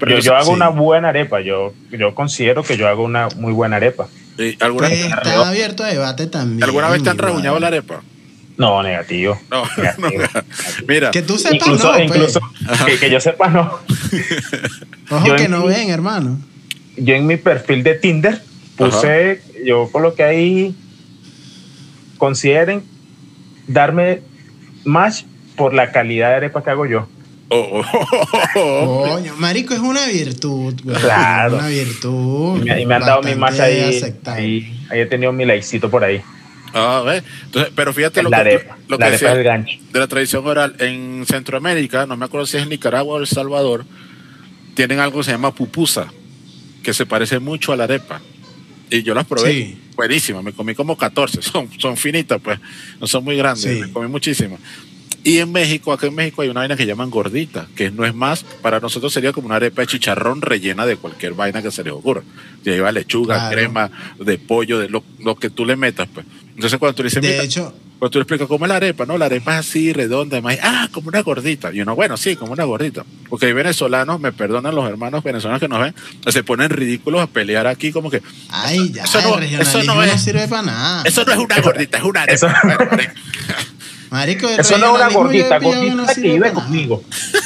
Pero 0.00 0.12
yo, 0.16 0.18
yo 0.18 0.36
hago 0.36 0.46
sí. 0.46 0.52
una 0.52 0.68
buena 0.68 1.08
arepa. 1.10 1.40
Yo, 1.40 1.72
yo 1.90 2.14
considero 2.14 2.62
que 2.62 2.76
yo 2.76 2.88
hago 2.88 3.02
una 3.04 3.28
muy 3.36 3.52
buena 3.52 3.76
arepa. 3.76 4.08
¿Y 4.38 4.56
¿Alguna, 4.62 4.88
Pues, 4.88 5.00
está 5.04 5.48
abierto 5.48 5.82
a 5.82 5.88
debate 5.88 6.26
también. 6.26 6.62
¿alguna 6.62 6.88
vez 6.90 7.02
te 7.02 7.10
han 7.10 7.18
rajuñado 7.18 7.58
la 7.58 7.68
arepa? 7.68 8.02
No, 8.58 8.82
negativo. 8.82 9.38
No, 9.52 9.62
Negativo. 9.76 10.24
Mira, 10.88 11.12
Que 11.12 11.22
tú 11.22 11.38
sepas, 11.38 11.54
incluso, 11.54 11.86
no, 11.86 11.92
pues. 11.92 12.04
incluso 12.08 12.40
que, 12.86 12.98
que 12.98 13.08
yo 13.08 13.20
sepa, 13.20 13.48
no. 13.50 13.78
Ojo 15.10 15.26
yo 15.26 15.36
que 15.36 15.44
en 15.44 15.52
no 15.52 15.60
mi- 15.60 15.68
ven, 15.68 15.90
hermano. 15.90 16.38
Yo 16.96 17.14
en 17.14 17.24
mi 17.26 17.36
perfil 17.36 17.84
de 17.84 17.94
Tinder 17.94 18.42
puse, 18.76 19.40
yo 19.64 19.88
coloqué 19.92 20.24
ahí, 20.24 20.74
consideren 22.18 22.82
darme 23.66 24.20
match 24.84 25.22
por 25.56 25.74
la 25.74 25.90
calidad 25.92 26.28
de 26.30 26.34
arepa 26.36 26.62
que 26.62 26.70
hago 26.70 26.86
yo. 26.86 27.08
oh, 27.50 27.82
oh, 27.82 27.84
oh, 27.92 28.28
oh. 28.56 29.08
Coño, 29.14 29.34
marico, 29.36 29.72
es 29.74 29.80
una 29.80 30.06
virtud. 30.06 30.74
güey. 30.84 30.96
Claro. 30.98 31.56
Una 31.56 31.68
virtud. 31.68 32.60
Y 32.60 32.64
me, 32.64 32.80
y 32.82 32.86
me 32.86 32.94
han 32.94 33.00
dado 33.02 33.22
mi 33.22 33.34
match 33.34 33.60
ahí, 33.60 33.80
aceptable. 33.80 34.42
ahí. 34.42 34.86
Ahí 34.90 35.00
he 35.00 35.06
tenido 35.06 35.32
mi 35.32 35.44
likecito 35.46 35.90
por 35.90 36.04
ahí. 36.04 36.20
Ah, 36.74 37.02
¿ves? 37.04 37.22
Entonces, 37.46 37.72
pero 37.74 37.92
fíjate 37.94 38.22
lo 38.22 38.28
la 38.28 38.36
que, 38.36 38.40
arepa. 38.42 38.76
lo 38.88 38.98
la 38.98 38.98
que 38.98 39.04
arepa 39.04 39.12
decía 39.12 39.32
es 39.32 39.38
el 39.38 39.44
gancho. 39.44 39.78
de 39.90 39.98
la 39.98 40.06
tradición 40.06 40.46
oral. 40.46 40.76
En 40.78 41.24
Centroamérica, 41.26 42.06
no 42.06 42.16
me 42.16 42.26
acuerdo 42.26 42.46
si 42.46 42.58
es 42.58 42.62
en 42.62 42.68
Nicaragua 42.68 43.16
o 43.16 43.18
El 43.18 43.26
Salvador, 43.26 43.86
tienen 44.74 45.00
algo 45.00 45.18
que 45.20 45.24
se 45.24 45.30
llama 45.32 45.54
pupusa, 45.54 46.08
que 46.82 46.92
se 46.92 47.06
parece 47.06 47.38
mucho 47.38 47.72
a 47.72 47.76
la 47.76 47.84
arepa. 47.84 48.20
Y 48.90 49.02
yo 49.02 49.14
las 49.14 49.26
probé. 49.26 49.52
Sí. 49.52 49.78
Buenísimas, 49.98 50.44
me 50.44 50.52
comí 50.52 50.76
como 50.76 50.96
14. 50.96 51.42
Son, 51.42 51.68
son 51.76 51.96
finitas, 51.96 52.40
pues. 52.40 52.60
No 53.00 53.08
son 53.08 53.24
muy 53.24 53.36
grandes, 53.36 53.64
Sí. 53.64 53.80
me 53.80 53.90
comí 53.90 54.06
muchísimas. 54.06 54.60
Y 55.24 55.38
en 55.38 55.50
México, 55.50 55.92
acá 55.92 56.06
en 56.06 56.14
México 56.14 56.40
hay 56.42 56.48
una 56.50 56.60
vaina 56.60 56.76
que 56.76 56.86
llaman 56.86 57.10
gordita, 57.10 57.66
que 57.74 57.90
no 57.90 58.04
es 58.06 58.14
más, 58.14 58.44
para 58.44 58.78
nosotros 58.78 59.12
sería 59.12 59.32
como 59.32 59.46
una 59.46 59.56
arepa 59.56 59.80
de 59.82 59.88
chicharrón 59.88 60.40
rellena 60.40 60.86
de 60.86 60.94
cualquier 60.96 61.34
vaina 61.34 61.60
que 61.62 61.72
se 61.72 61.82
les 61.82 61.92
ocurra. 61.92 62.22
Lleva 62.64 62.92
lechuga, 62.92 63.34
Claro. 63.34 63.56
crema, 63.56 63.90
de 64.24 64.38
pollo, 64.38 64.78
de 64.78 64.88
lo, 64.88 65.02
lo 65.18 65.34
que 65.34 65.50
tú 65.50 65.66
le 65.66 65.74
metas, 65.74 66.08
pues. 66.14 66.24
Entonces 66.54 66.78
cuando 66.78 66.94
tú 66.94 67.02
le 67.02 67.08
dices, 67.08 67.20
De 67.20 67.30
mira, 67.32 67.42
hecho, 67.42 67.74
cuando 67.98 68.10
tú 68.10 68.18
le 68.18 68.22
explicas 68.22 68.46
cómo 68.48 68.64
es 68.64 68.68
la 68.68 68.76
arepa, 68.76 69.04
¿no? 69.06 69.18
La 69.18 69.26
arepa 69.26 69.54
es 69.58 69.66
así, 69.68 69.92
redonda, 69.92 70.40
más, 70.40 70.56
ah, 70.62 70.88
como 70.92 71.08
una 71.08 71.20
gordita. 71.22 71.72
Y 71.72 71.80
uno, 71.80 71.94
bueno, 71.96 72.16
sí, 72.16 72.36
como 72.36 72.52
una 72.52 72.64
gordita. 72.64 73.04
Porque 73.28 73.46
hay 73.46 73.52
venezolanos, 73.52 74.20
me 74.20 74.30
perdonan 74.32 74.74
los 74.74 74.88
hermanos 74.88 75.24
venezolanos 75.24 75.60
que 75.60 75.68
nos 75.68 75.80
ven, 75.80 75.94
se 76.28 76.42
ponen 76.44 76.70
ridículos 76.70 77.20
a 77.20 77.26
pelear 77.26 77.66
aquí 77.66 77.90
como 77.90 78.08
que, 78.10 78.22
ay, 78.50 78.92
ya, 78.92 79.02
eso 79.04 79.20
no- 79.22 79.38
eso 79.40 79.82
no, 79.82 79.94
no 79.96 80.02
es- 80.04 80.22
sirve 80.22 80.46
para 80.46 80.62
nada. 80.62 81.02
eso 81.04 81.24
no 81.24 81.32
es 81.32 81.38
una 81.38 81.60
gordita, 81.60 81.98
es 81.98 82.04
una 82.04 82.22
arepa. 82.22 82.34
Eso- 82.34 82.48
marico. 84.10 84.48
Eso 84.48 84.78
no 84.78 84.86
es 84.86 84.92
una 84.94 85.08
gordita, 85.10 85.58
no 85.58 85.68
gordita 85.68 86.14
que 86.14 86.20
vive 86.20 86.52
conmigo. 86.52 87.02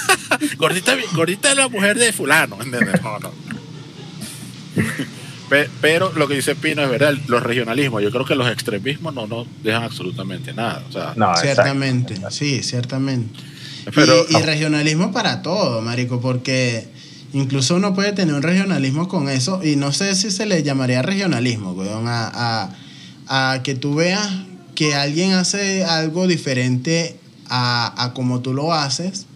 gordita, 0.58 0.96
gordita 1.14 1.50
es 1.50 1.56
la 1.56 1.68
mujer 1.68 1.98
de 1.98 2.12
fulano, 2.12 2.58
¿entiendes? 2.62 3.02
No, 3.02 3.18
no. 3.18 3.32
Pe- 5.52 5.68
Pero 5.82 6.10
lo 6.16 6.26
que 6.28 6.34
dice 6.36 6.54
Pino 6.56 6.82
es 6.82 6.88
verdad, 6.88 7.12
los 7.26 7.42
regionalismos, 7.42 8.02
yo 8.02 8.10
creo 8.10 8.24
que 8.24 8.34
los 8.34 8.48
extremismos 8.50 9.12
no 9.14 9.26
nos 9.26 9.46
dejan 9.62 9.82
absolutamente 9.82 10.54
nada. 10.54 10.82
O 10.88 10.92
sea, 10.92 11.12
No, 11.14 11.26
exacto. 11.30 11.42
Ciertamente, 11.42 12.14
sí, 12.30 12.62
ciertamente. 12.62 13.38
Pero- 13.94 14.24
y, 14.30 14.36
y 14.38 14.40
regionalismo 14.42 15.12
para 15.12 15.42
todo, 15.42 15.82
marico, 15.82 16.20
porque 16.22 16.88
incluso 17.34 17.74
uno 17.76 17.94
puede 17.94 18.12
tener 18.12 18.34
un 18.34 18.42
regionalismo 18.42 19.08
con 19.08 19.28
eso 19.28 19.60
y 19.62 19.76
no 19.76 19.92
sé 19.92 20.14
si 20.14 20.30
se 20.30 20.46
le 20.46 20.62
llamaría 20.62 21.02
regionalismo, 21.02 21.72
weón, 21.72 22.08
a, 22.08 22.70
a, 23.28 23.52
a 23.54 23.62
que 23.62 23.74
tú 23.74 23.94
veas 23.96 24.26
que 24.74 24.94
alguien 24.94 25.32
hace 25.32 25.84
algo 25.84 26.26
diferente 26.26 27.16
a, 27.50 27.92
a 28.04 28.14
como 28.14 28.40
tú 28.40 28.54
lo 28.54 28.72
haces 28.72 29.26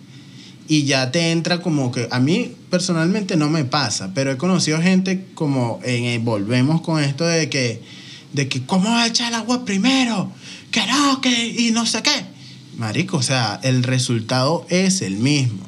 y 0.67 0.85
ya 0.85 1.11
te 1.13 1.31
entra 1.33 1.61
como 1.61 1.93
que 1.93 2.09
a 2.11 2.19
mí 2.21 2.55
personalmente 2.71 3.37
no 3.37 3.49
me 3.49 3.65
pasa, 3.65 4.13
pero 4.15 4.31
he 4.33 4.37
conocido 4.37 4.81
gente 4.81 5.27
como 5.35 5.81
en 5.85 6.05
eh, 6.05 6.19
volvemos 6.19 6.81
con 6.81 7.03
esto 7.03 7.27
de 7.27 7.49
que 7.49 7.83
de 8.33 8.49
que 8.49 8.65
cómo 8.67 8.91
va 8.91 9.05
a 9.05 9.07
echar 9.07 9.29
el 9.29 9.35
agua 9.37 9.65
primero, 9.65 10.31
que 10.71 10.87
no, 10.87 11.21
que 11.21 11.47
y 11.47 11.71
no 11.71 11.87
sé 11.87 12.03
qué. 12.03 12.25
Marico, 12.77 13.17
o 13.17 13.23
sea, 13.23 13.59
el 13.63 13.83
resultado 13.83 14.67
es 14.69 15.01
el 15.01 15.17
mismo. 15.17 15.65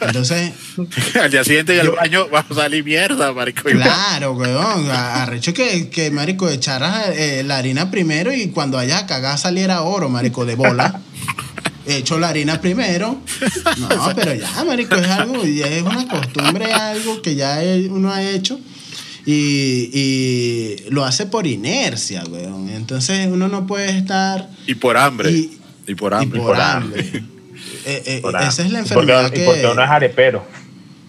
Entonces, 0.00 0.52
Al 1.20 1.30
día 1.30 1.44
siguiente 1.44 1.72
del 1.72 1.90
baño 1.90 2.28
va 2.28 2.40
a 2.48 2.54
salir 2.54 2.84
mierda, 2.84 3.32
marico. 3.32 3.62
claro, 3.62 4.32
weón. 4.32 4.90
Arrecho 4.90 5.54
que, 5.54 5.88
que, 5.88 6.10
marico, 6.10 6.48
echaras 6.48 7.08
eh, 7.16 7.42
la 7.44 7.56
harina 7.56 7.90
primero 7.90 8.32
y 8.32 8.48
cuando 8.48 8.76
vayas 8.76 9.02
a 9.02 9.06
cagar 9.06 9.38
saliera 9.38 9.82
oro, 9.82 10.08
marico, 10.10 10.44
de 10.44 10.54
bola. 10.54 11.00
Hecho 11.86 12.18
la 12.18 12.28
harina 12.30 12.60
primero. 12.60 13.20
No, 13.78 13.88
pero 14.16 14.34
ya, 14.34 14.64
marico, 14.64 14.94
es 14.94 15.08
algo, 15.08 15.44
ya 15.44 15.66
es 15.66 15.82
una 15.82 16.08
costumbre, 16.08 16.72
algo 16.72 17.20
que 17.22 17.34
ya 17.34 17.60
uno 17.90 18.12
ha 18.12 18.22
hecho. 18.22 18.58
Y, 19.26 19.90
y 19.92 20.76
lo 20.90 21.04
hace 21.04 21.26
por 21.26 21.46
inercia, 21.46 22.24
weón. 22.28 22.68
Entonces 22.68 23.26
uno 23.30 23.48
no 23.48 23.66
puede 23.66 23.96
estar 23.96 24.50
Y 24.66 24.74
por 24.74 24.96
hambre. 24.96 25.30
Y- 25.30 25.58
Y, 25.86 25.94
por 25.94 26.14
hambre. 26.14 26.38
y 26.38 26.40
por 26.42 26.50
por 26.54 26.60
hambre. 26.60 27.00
hambre. 27.02 27.24
Eh, 27.86 28.02
eh, 28.06 28.18
Por 28.22 28.34
esa 28.40 28.62
es 28.62 28.70
la 28.72 28.78
ahí. 28.80 28.84
Y 28.86 28.88
porque- 28.94 29.12
enfermedad 29.12 29.26
y 29.28 29.34
que... 29.38 29.44
porque 29.44 29.66
uno 29.66 29.82
es 29.84 29.90
arepero. 29.90 30.46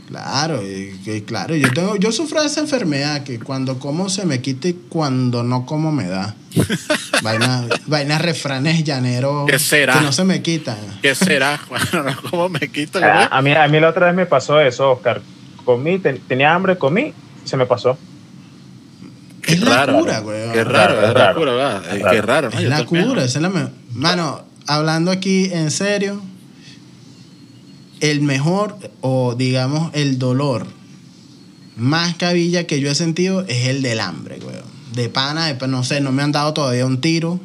Claro, 0.07 0.61
y 0.63 1.21
claro, 1.25 1.55
yo 1.55 1.71
tengo, 1.73 1.95
yo 1.95 2.11
sufro 2.11 2.41
de 2.41 2.47
esa 2.47 2.59
enfermedad 2.59 3.23
que 3.23 3.39
cuando 3.39 3.79
como 3.79 4.07
se 4.09 4.25
me 4.25 4.39
quita 4.39 4.67
y 4.67 4.73
cuando 4.87 5.41
no 5.43 5.65
como 5.65 5.91
me 5.91 6.07
da. 6.07 6.35
Vaina, 7.23 7.63
vainas 7.87 8.21
refranes 8.21 8.83
llaneros 8.83 9.45
¿Qué 9.49 9.57
será? 9.59 9.93
que 9.95 10.01
no 10.01 10.11
se 10.11 10.23
me 10.23 10.41
quitan. 10.43 10.77
¿Qué 11.01 11.15
será? 11.15 11.59
Bueno, 11.69 12.03
no, 12.11 12.29
¿cómo 12.29 12.49
me 12.49 12.59
quito? 12.71 12.99
A, 13.03 13.25
a 13.25 13.41
mí, 13.41 13.51
a 13.53 13.67
mí 13.67 13.79
la 13.79 13.89
otra 13.89 14.05
vez 14.07 14.15
me 14.15 14.25
pasó 14.27 14.59
eso, 14.61 14.91
Oscar. 14.91 15.21
Comí, 15.65 15.97
ten- 15.97 16.21
tenía 16.27 16.53
hambre, 16.53 16.77
comí, 16.77 17.11
y 17.43 17.47
se 17.49 17.57
me 17.57 17.65
pasó. 17.65 17.97
Es 19.47 19.59
la 19.61 19.75
raro, 19.85 19.99
cura, 19.99 20.19
güey. 20.19 20.51
Qué 20.53 20.63
raro, 20.63 21.01
Es 21.01 21.07
es 21.07 21.13
raro. 21.13 21.45
la 21.45 21.51
cura. 21.79 21.81
Es. 21.95 22.03
Qué 22.11 22.21
raro, 22.21 22.49
¿no? 22.51 22.59
Es 22.59 22.69
la 22.69 22.85
cura, 22.85 23.23
esa 23.23 23.37
es 23.39 23.41
la 23.41 23.49
mejor. 23.49 23.71
Mano, 23.93 24.43
hablando 24.67 25.09
aquí 25.11 25.49
en 25.51 25.71
serio, 25.71 26.21
el 28.05 28.21
mejor 28.21 28.77
o 29.01 29.35
digamos 29.35 29.91
el 29.93 30.17
dolor 30.19 30.65
más 31.75 32.15
cabilla 32.15 32.65
que 32.67 32.79
yo 32.79 32.89
he 32.89 32.95
sentido 32.95 33.45
es 33.47 33.67
el 33.67 33.81
del 33.81 33.99
hambre, 33.99 34.39
güey. 34.41 34.55
De 34.93 35.09
pana, 35.09 35.53
de 35.53 35.67
no 35.67 35.83
sé, 35.83 35.99
no 35.99 36.11
me 36.13 36.23
han 36.23 36.31
dado 36.31 36.53
todavía 36.53 36.85
un 36.85 37.01
tiro 37.01 37.39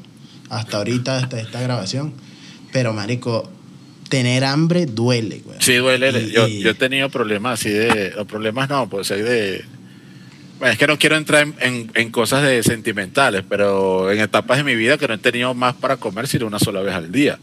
hasta 0.48 0.76
ahorita, 0.78 1.18
hasta 1.18 1.40
esta 1.40 1.60
grabación. 1.60 2.12
Pero, 2.72 2.92
marico, 2.92 3.50
tener 4.08 4.44
hambre 4.44 4.86
duele, 4.86 5.40
güey. 5.44 5.56
Sí, 5.60 5.74
duele. 5.74 6.10
Y- 6.10 6.30
yo, 6.30 6.46
y- 6.46 6.60
yo 6.60 6.70
he 6.70 6.74
tenido 6.74 7.08
problemas 7.10 7.58
así 7.60 7.70
de. 7.70 8.12
Los 8.14 8.26
problemas 8.26 8.68
no, 8.68 8.88
pues 8.88 9.10
hay 9.10 9.22
de. 9.22 9.64
Bueno, 10.60 10.72
es 10.72 10.78
que 10.78 10.86
no 10.86 10.98
quiero 10.98 11.16
entrar 11.16 11.42
en, 11.42 11.54
en- 11.60 11.90
en 11.94 12.10
cosas 12.10 12.44
de 12.44 12.62
sentimentales, 12.62 13.42
pero 13.48 14.12
en 14.12 14.20
etapas 14.20 14.58
de 14.58 14.64
mi 14.64 14.76
vida 14.76 14.96
que 14.98 15.08
no 15.08 15.14
he 15.14 15.18
tenido 15.18 15.52
más 15.54 15.74
para 15.74 15.96
comer 15.96 16.28
sino 16.28 16.46
una 16.46 16.58
sola 16.60 16.80
vez 16.82 16.94
al 16.94 17.10
día. 17.10 17.38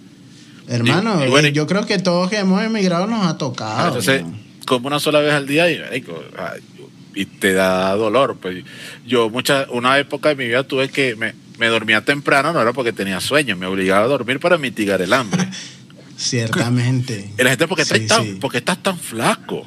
Hermano, 0.67 1.21
y- 1.23 1.27
y 1.27 1.29
bueno, 1.29 1.47
yo 1.49 1.65
creo 1.67 1.85
que 1.85 1.97
todos 1.99 2.29
que 2.29 2.37
hemos 2.37 2.61
emigrado 2.63 3.07
nos 3.07 3.25
ha 3.25 3.37
tocado. 3.37 3.87
Entonces, 3.87 4.23
como 4.65 4.87
una 4.87 4.99
sola 4.99 5.19
vez 5.19 5.33
al 5.33 5.47
día 5.47 5.69
y, 5.71 7.25
te 7.39 7.53
da 7.53 7.93
dolor. 7.95 8.37
Pues 8.41 8.63
yo 9.05 9.29
mucha, 9.29 9.65
una 9.71 9.97
época 9.97 10.29
de 10.29 10.35
mi 10.35 10.45
vida 10.45 10.63
tuve 10.63 10.89
que 10.89 11.15
me, 11.15 11.33
me 11.57 11.67
dormía 11.67 12.01
temprano, 12.03 12.51
no 12.53 12.61
era 12.61 12.73
porque 12.73 12.91
tenía 12.93 13.19
sueño, 13.21 13.55
me 13.55 13.65
obligaba 13.65 14.05
a 14.05 14.07
dormir 14.07 14.39
para 14.39 14.57
mitigar 14.57 15.01
el 15.01 15.13
hambre. 15.13 15.47
Ciertamente. 16.17 17.29
Y 17.37 17.43
la 17.43 17.51
gente, 17.51 17.67
¿por 17.67 17.77
qué, 17.77 17.85
Sí, 17.85 17.93
estás, 17.95 18.17
tan, 18.17 18.25
sí. 18.25 18.33
por 18.41 18.51
qué 18.51 18.57
estás 18.57 18.81
tan 18.83 18.97
flaco? 18.99 19.65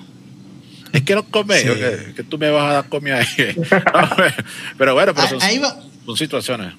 Es 0.92 1.02
que 1.02 1.14
no 1.14 1.24
comes, 1.24 1.62
Sí. 1.62 1.68
que, 1.68 2.12
que 2.16 2.22
tú 2.24 2.36
me 2.38 2.50
vas 2.50 2.70
a 2.70 2.72
dar 2.74 2.88
comida 2.88 3.18
ahí. 3.20 3.26
Pero 4.78 4.94
bueno, 4.94 5.14
pero 5.14 5.28
son, 5.28 5.42
ahí 5.42 5.58
va. 5.58 5.76
son 6.04 6.16
situaciones. 6.16 6.74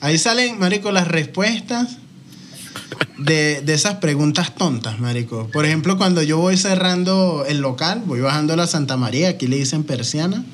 Ahí 0.00 0.16
salen, 0.18 0.58
marico, 0.58 0.92
las 0.92 1.08
respuestas 1.08 1.98
de, 3.18 3.62
de 3.62 3.74
esas 3.74 3.96
preguntas 3.96 4.54
tontas, 4.54 5.00
marico. 5.00 5.48
Por 5.52 5.64
ejemplo, 5.64 5.96
cuando 5.96 6.22
yo 6.22 6.38
voy 6.38 6.56
cerrando 6.56 7.44
el 7.46 7.58
local, 7.58 8.02
voy 8.06 8.20
bajando 8.20 8.56
la 8.56 8.66
Santa 8.66 8.96
María, 8.96 9.30
aquí 9.30 9.46
le 9.46 9.56
dicen 9.56 9.84
persiana, 9.84 10.44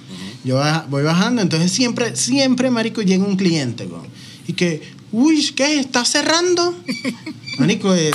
yo 0.44 0.60
voy 0.88 1.02
bajando, 1.02 1.42
entonces 1.42 1.70
siempre, 1.70 2.16
siempre, 2.16 2.70
marico, 2.70 3.02
llega 3.02 3.24
un 3.24 3.36
cliente, 3.36 3.86
güey. 3.86 4.02
Y 4.46 4.54
que, 4.54 4.82
uy, 5.12 5.52
¿qué? 5.54 5.78
¿Estás 5.78 6.08
cerrando? 6.08 6.74
Marico, 7.58 7.94
eh, 7.94 8.10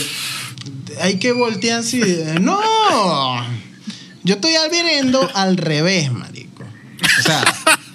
hay 1.01 1.17
que 1.17 1.31
voltear 1.31 1.81
así, 1.81 1.99
de, 1.99 2.39
no, 2.39 2.59
yo 4.23 4.35
estoy 4.35 4.53
viendo 4.71 5.29
al 5.35 5.55
revés, 5.55 6.11
marico. 6.11 6.63
O 7.19 7.21
sea, 7.21 7.43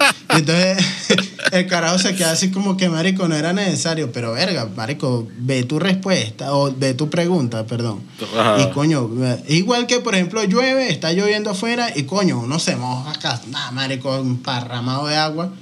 entonces 0.30 0.84
el 1.52 1.66
carajo 1.66 1.98
se 1.98 2.14
queda 2.14 2.32
así 2.32 2.50
como 2.50 2.76
que, 2.76 2.88
marico, 2.88 3.28
no 3.28 3.36
era 3.36 3.52
necesario, 3.52 4.12
pero 4.12 4.32
verga, 4.32 4.68
marico, 4.76 5.28
ve 5.38 5.64
tu 5.64 5.78
respuesta, 5.78 6.54
o 6.54 6.72
ve 6.74 6.94
tu 6.94 7.10
pregunta, 7.10 7.66
perdón. 7.66 8.02
Ajá. 8.22 8.62
Y 8.62 8.70
coño, 8.72 9.10
igual 9.48 9.86
que 9.86 10.00
por 10.00 10.14
ejemplo 10.14 10.42
llueve, 10.44 10.90
está 10.90 11.12
lloviendo 11.12 11.50
afuera 11.50 11.90
y 11.94 12.04
coño, 12.04 12.38
uno 12.40 12.58
se 12.58 12.76
moja 12.76 13.10
acá, 13.10 13.40
nada, 13.48 13.70
marico, 13.70 14.20
un 14.20 14.38
parramado 14.38 15.06
de 15.06 15.16
agua. 15.16 15.52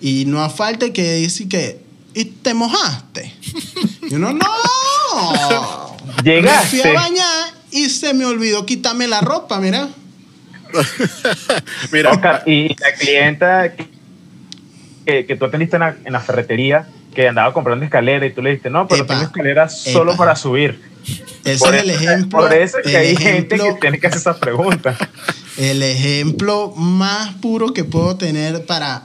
Y 0.00 0.24
no 0.26 0.42
hace 0.42 0.56
falta 0.56 0.92
que 0.92 1.14
dice 1.14 1.48
que, 1.48 1.80
¿y 2.14 2.24
te 2.24 2.54
mojaste? 2.54 3.32
Y 4.10 4.14
uno, 4.16 4.32
no. 4.32 4.46
Me 6.16 6.22
fui 6.22 6.32
Llegaste. 6.32 6.88
a 6.88 6.92
bañar 6.92 7.54
y 7.70 7.88
se 7.88 8.12
me 8.14 8.24
olvidó 8.24 8.66
quitarme 8.66 9.06
la 9.08 9.20
ropa, 9.20 9.58
mira. 9.60 9.88
Mira, 11.92 12.10
Oscar, 12.10 12.42
y 12.46 12.68
la 12.68 12.92
clienta 12.98 13.72
que, 15.04 15.26
que, 15.26 15.36
tú 15.36 15.44
atendiste 15.44 15.76
en 15.76 15.80
la, 15.80 15.96
en 16.04 16.12
la 16.12 16.20
ferretería, 16.20 16.86
que 17.14 17.28
andaba 17.28 17.52
comprando 17.52 17.84
escalera 17.84 18.24
y 18.26 18.32
tú 18.32 18.42
le 18.42 18.50
dijiste, 18.50 18.70
no, 18.70 18.88
pero 18.88 19.04
Epa, 19.04 19.14
tengo 19.14 19.26
escalera 19.26 19.68
solo 19.68 20.12
epa. 20.12 20.18
para 20.18 20.36
subir. 20.36 20.80
Ese 21.44 21.58
por, 21.64 21.74
es 21.74 21.82
el 21.82 21.90
eso, 21.90 22.00
ejemplo. 22.00 22.38
por 22.38 22.52
eso 22.52 22.78
es 22.78 22.90
que 22.90 22.96
hay 22.96 23.16
gente 23.16 23.58
que 23.58 23.72
tiene 23.80 23.98
que 23.98 24.06
hacer 24.06 24.20
esas 24.20 24.36
preguntas. 24.36 24.96
El 25.58 25.82
ejemplo 25.82 26.72
más 26.76 27.34
puro 27.34 27.74
que 27.74 27.84
puedo 27.84 28.16
tener 28.16 28.64
para, 28.64 29.02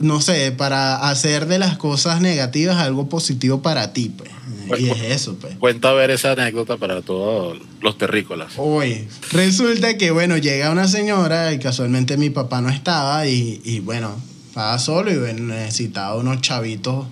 no 0.00 0.20
sé, 0.20 0.50
para 0.52 1.08
hacer 1.08 1.46
de 1.46 1.58
las 1.58 1.76
cosas 1.76 2.20
negativas 2.20 2.76
algo 2.76 3.08
positivo 3.08 3.62
para 3.62 3.92
ti, 3.92 4.10
pues. 4.16 4.30
Y 4.78 4.88
es 4.88 5.02
eso, 5.02 5.34
pues. 5.34 5.56
cuenta 5.56 5.92
ver 5.92 6.10
esa 6.10 6.32
anécdota 6.32 6.76
para 6.76 7.02
todos 7.02 7.58
los 7.80 7.98
terrícolas. 7.98 8.52
Oye, 8.56 9.08
resulta 9.32 9.98
que, 9.98 10.12
bueno, 10.12 10.36
llega 10.36 10.70
una 10.70 10.86
señora 10.86 11.52
y 11.52 11.58
casualmente 11.58 12.16
mi 12.16 12.30
papá 12.30 12.60
no 12.60 12.68
estaba 12.68 13.26
y, 13.26 13.60
y, 13.64 13.80
bueno, 13.80 14.16
estaba 14.46 14.78
solo 14.78 15.12
y 15.12 15.18
bueno, 15.18 15.54
necesitaba 15.54 16.16
unos 16.16 16.40
chavitos 16.40 17.06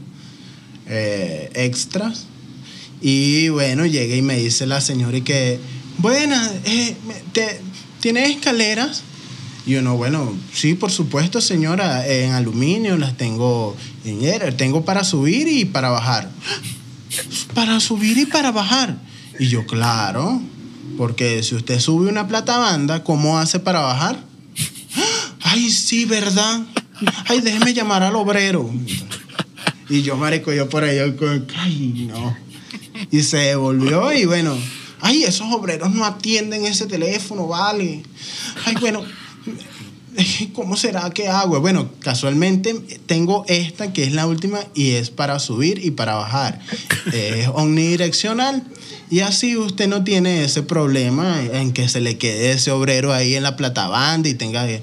eh, 0.86 1.50
extras. 1.54 2.26
Y 3.00 3.48
bueno, 3.48 3.86
llega 3.86 4.14
y 4.14 4.22
me 4.22 4.36
dice 4.36 4.66
la 4.66 4.80
señora 4.80 5.16
y 5.16 5.22
que, 5.22 5.58
buenas, 5.98 6.52
eh, 6.64 6.96
¿tienes 8.00 8.30
escaleras? 8.30 9.02
Y 9.68 9.74
uno, 9.74 9.98
bueno, 9.98 10.34
sí, 10.50 10.72
por 10.72 10.90
supuesto, 10.90 11.42
señora, 11.42 12.08
en 12.08 12.32
aluminio 12.32 12.96
las 12.96 13.18
tengo, 13.18 13.76
en 14.06 14.18
hierro, 14.18 14.56
tengo 14.56 14.82
para 14.82 15.04
subir 15.04 15.46
y 15.46 15.66
para 15.66 15.90
bajar. 15.90 16.30
Para 17.52 17.78
subir 17.78 18.16
y 18.16 18.24
para 18.24 18.50
bajar. 18.50 18.96
Y 19.38 19.48
yo, 19.48 19.66
claro, 19.66 20.40
porque 20.96 21.42
si 21.42 21.54
usted 21.54 21.80
sube 21.80 22.08
una 22.08 22.26
plata 22.26 22.56
banda, 22.56 23.04
¿cómo 23.04 23.38
hace 23.38 23.60
para 23.60 23.80
bajar? 23.80 24.24
Ay, 25.42 25.70
sí, 25.70 26.06
¿verdad? 26.06 26.62
Ay, 27.26 27.42
déjeme 27.42 27.74
llamar 27.74 28.02
al 28.02 28.16
obrero. 28.16 28.70
Y 29.90 30.00
yo, 30.00 30.16
marico, 30.16 30.50
yo 30.50 30.66
por 30.70 30.84
ahí, 30.84 30.98
ay, 31.58 32.08
no. 32.08 32.34
Y 33.10 33.20
se 33.20 33.36
devolvió 33.36 34.14
y 34.14 34.24
bueno, 34.24 34.56
ay, 35.02 35.24
esos 35.24 35.52
obreros 35.52 35.92
no 35.92 36.06
atienden 36.06 36.64
ese 36.64 36.86
teléfono, 36.86 37.46
vale. 37.48 38.02
Ay, 38.64 38.74
bueno, 38.80 39.04
¿cómo 40.52 40.76
será 40.76 41.10
que 41.10 41.28
hago? 41.28 41.60
Bueno, 41.60 41.90
casualmente 42.00 42.74
tengo 43.06 43.44
esta 43.48 43.92
que 43.92 44.04
es 44.04 44.12
la 44.12 44.26
última 44.26 44.60
y 44.74 44.90
es 44.92 45.10
para 45.10 45.38
subir 45.38 45.84
y 45.84 45.90
para 45.90 46.14
bajar. 46.14 46.60
Es 47.12 47.48
omnidireccional. 47.48 48.62
Y 49.10 49.20
así 49.20 49.56
usted 49.56 49.88
no 49.88 50.04
tiene 50.04 50.44
ese 50.44 50.62
problema 50.62 51.42
en 51.42 51.72
que 51.72 51.88
se 51.88 52.00
le 52.00 52.18
quede 52.18 52.52
ese 52.52 52.70
obrero 52.70 53.14
ahí 53.14 53.34
en 53.34 53.42
la 53.42 53.56
platabanda 53.56 54.28
y 54.28 54.34
tenga 54.34 54.66
que, 54.66 54.82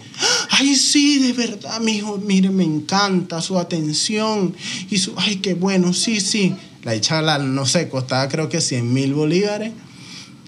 ay, 0.50 0.76
sí, 0.76 1.20
de 1.20 1.34
verdad, 1.34 1.80
mijo, 1.80 2.18
mire, 2.18 2.50
me 2.50 2.64
encanta 2.64 3.42
su 3.42 3.60
atención 3.60 4.56
y 4.90 4.98
su, 4.98 5.14
ay, 5.18 5.36
qué 5.38 5.54
bueno, 5.54 5.94
sí, 5.94 6.20
sí. 6.20 6.56
La 6.84 7.00
chavala, 7.00 7.38
no 7.38 7.68
sé, 7.68 7.88
costaba 7.88 8.28
creo 8.28 8.50
que 8.50 8.62
100 8.62 8.92
mil 8.92 9.14
bolívares 9.14 9.72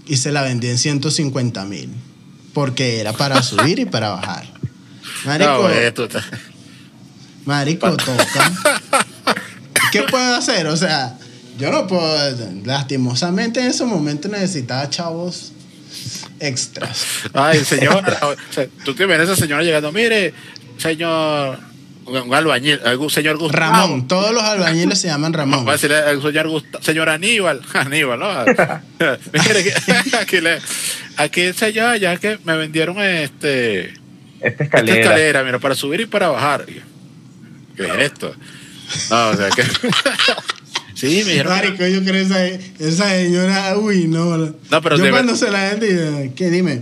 y 0.07 0.17
se 0.17 0.31
la 0.31 0.41
vendí 0.41 0.67
en 0.67 0.79
150 0.79 1.65
mil. 1.65 1.89
Porque 2.53 2.99
era 2.99 3.13
para 3.13 3.43
subir 3.43 3.77
y 3.77 3.85
para 3.85 4.09
bajar. 4.09 4.56
Marico, 5.25 5.51
No, 5.63 5.69
esto 5.69 6.05
está- 6.05 6.23
marico, 7.45 7.95
toca. 7.97 8.51
¿Qué 9.91 10.03
puedo 10.03 10.35
hacer? 10.35 10.67
O 10.67 10.75
sea, 10.77 11.17
yo 11.57 11.71
no 11.71 11.87
puedo. 11.87 12.27
Lastimosamente 12.65 13.61
en 13.61 13.67
ese 13.67 13.85
momento 13.85 14.27
necesitaba 14.27 14.89
chavos 14.89 15.53
extras. 16.39 17.05
Ay, 17.33 17.63
señor, 17.63 18.03
o 18.21 18.35
sea, 18.53 18.67
tú 18.83 18.93
te 18.93 19.05
ves 19.05 19.19
a 19.19 19.23
esa 19.23 19.35
señora 19.35 19.63
llegando, 19.63 19.91
mire, 19.91 20.33
señor, 20.77 21.59
un 22.05 22.33
albañil, 22.33 22.79
algún 22.85 23.09
señor 23.09 23.37
Gustavo. 23.37 23.59
Ramón, 23.71 24.07
todos 24.07 24.31
los 24.33 24.43
albañiles 24.43 24.99
se 24.99 25.07
llaman 25.07 25.33
Ramón. 25.33 25.65
Va 25.65 25.71
a 25.71 25.73
decirle 25.73 25.97
al 25.97 26.21
señor, 26.21 26.47
Gustavo, 26.49 26.83
señor 26.83 27.09
Aníbal, 27.09 27.61
Aníbal, 27.73 28.19
¿no? 28.19 28.29
Mire, 29.33 29.63
que- 29.63 30.17
aquí, 30.17 30.41
le, 30.41 30.59
aquí 31.17 31.41
el 31.41 31.55
señor, 31.55 31.97
ya 31.97 32.17
que 32.17 32.39
me 32.43 32.55
vendieron 32.57 33.01
este, 33.01 33.93
Esta 34.41 34.47
esta 34.49 34.63
escalera. 34.65 34.99
escalera, 35.01 35.43
mira, 35.43 35.59
para 35.59 35.75
subir 35.75 36.01
y 36.01 36.05
para 36.05 36.29
bajar. 36.29 36.65
¿Qué 36.65 37.83
es 37.83 37.97
esto? 37.99 38.35
No, 39.09 39.29
o 39.29 39.35
sea 39.35 39.49
que. 39.49 39.63
sí, 40.93 41.23
me 41.25 41.31
dijeron. 41.31 41.53
Marico, 41.53 41.85
yo 41.87 42.03
creo 42.03 42.15
esa, 42.23 42.45
esa 42.45 43.09
señora, 43.09 43.77
uy, 43.77 44.07
no. 44.07 44.37
No, 44.37 44.81
pero 44.81 44.97
yo 44.97 45.03
de 45.03 45.09
cuando 45.11 45.35
se 45.35 45.49
la 45.51 45.69
gente, 45.71 45.87
dice, 45.87 46.31
¿qué 46.35 46.49
dime? 46.49 46.81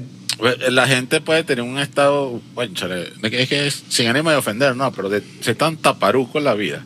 La 0.70 0.86
gente 0.88 1.22
puede 1.22 1.44
tener 1.46 1.64
un 1.64 1.80
estado, 1.80 2.42
bueno, 2.54 2.74
chale, 2.74 3.08
es 3.24 3.48
que 3.50 3.68
es 3.68 3.84
sin 3.88 4.08
ánimo 4.08 4.30
de 4.32 4.36
ofender, 4.36 4.76
no, 4.76 4.92
pero 4.92 5.08
de 5.10 5.24
ser 5.40 5.56
tan 5.56 5.78
taparuco 5.78 6.38
en 6.40 6.44
la 6.44 6.54
vida. 6.56 6.84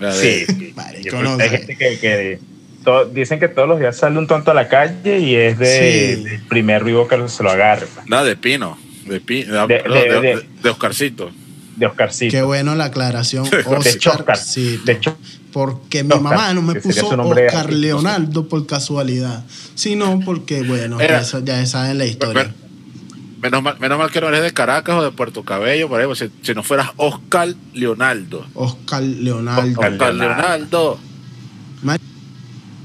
De- 0.00 0.12
Sí, 0.46 0.72
Marico, 0.76 1.22
no 1.22 1.36
hay 1.40 1.50
gente 1.50 1.76
que, 1.76 1.98
que 2.00 2.38
to- 2.84 3.04
dicen 3.04 3.38
que 3.38 3.46
todos 3.48 3.68
los 3.68 3.78
días 3.78 3.96
sale 3.96 4.18
un 4.18 4.26
tonto 4.26 4.50
a 4.50 4.54
la 4.54 4.66
calle 4.68 5.20
y 5.20 5.36
es 5.36 5.58
de, 5.58 6.16
Sí. 6.16 6.24
del 6.24 6.40
primer 6.48 6.82
vivo 6.82 7.06
que 7.06 7.16
se 7.28 7.42
lo 7.44 7.50
agarre. 7.50 7.86
pues, 7.94 8.06
Nada, 8.08 8.24
de 8.24 8.34
Pino. 8.36 8.76
De, 9.06 9.20
Pi- 9.20 9.44
de, 9.44 9.52
De- 9.52 9.66
perdón, 9.66 9.98
de- 9.98 10.08
de- 10.08 10.20
de- 10.20 10.36
de- 10.36 10.48
de 10.62 10.70
Oscarcito. 10.70 11.30
De 11.76 11.86
Oscarcito. 11.86 12.30
Qué 12.30 12.42
bueno 12.42 12.74
la 12.74 12.84
aclaración. 12.86 13.44
de 13.50 13.60
hecho, 13.90 14.10
Oscar, 14.10 14.20
Oscar. 14.20 14.36
sí, 14.38 14.80
De 14.84 14.92
hecho, 14.92 15.16
porque 15.52 16.04
mi 16.04 16.10
Oscar, 16.12 16.22
mamá 16.22 16.54
no 16.54 16.62
me 16.62 16.74
puso 16.80 17.06
Oscar 17.08 17.20
artístico. 17.38 17.68
Leonardo 17.70 18.48
por 18.48 18.66
casualidad, 18.66 19.44
sino 19.74 20.20
porque, 20.24 20.62
bueno, 20.62 21.00
Era- 21.00 21.20
eso 21.20 21.42
ya 21.44 21.64
saben 21.66 21.98
la 21.98 22.06
historia. 22.06 22.34
Pero- 22.44 22.60
Menos 23.42 23.62
mal, 23.62 23.78
menos 23.80 23.96
mal 23.98 24.10
que 24.10 24.20
no 24.20 24.28
eres 24.28 24.42
de 24.42 24.52
Caracas 24.52 24.96
o 24.96 25.02
de 25.02 25.12
Puerto 25.12 25.42
Cabello, 25.44 25.88
por 25.88 25.98
ahí, 25.98 26.06
pues, 26.06 26.18
si, 26.18 26.28
si 26.42 26.52
no 26.52 26.62
fueras 26.62 26.90
Oscar 26.98 27.48
Leonardo. 27.72 28.46
Oscar 28.52 29.02
Leonardo. 29.02 29.62
Oscar. 29.70 29.92
Oscar 29.94 30.14
Leonardo. 30.14 30.42
Leonardo. 30.58 30.98
Mar- 31.82 32.00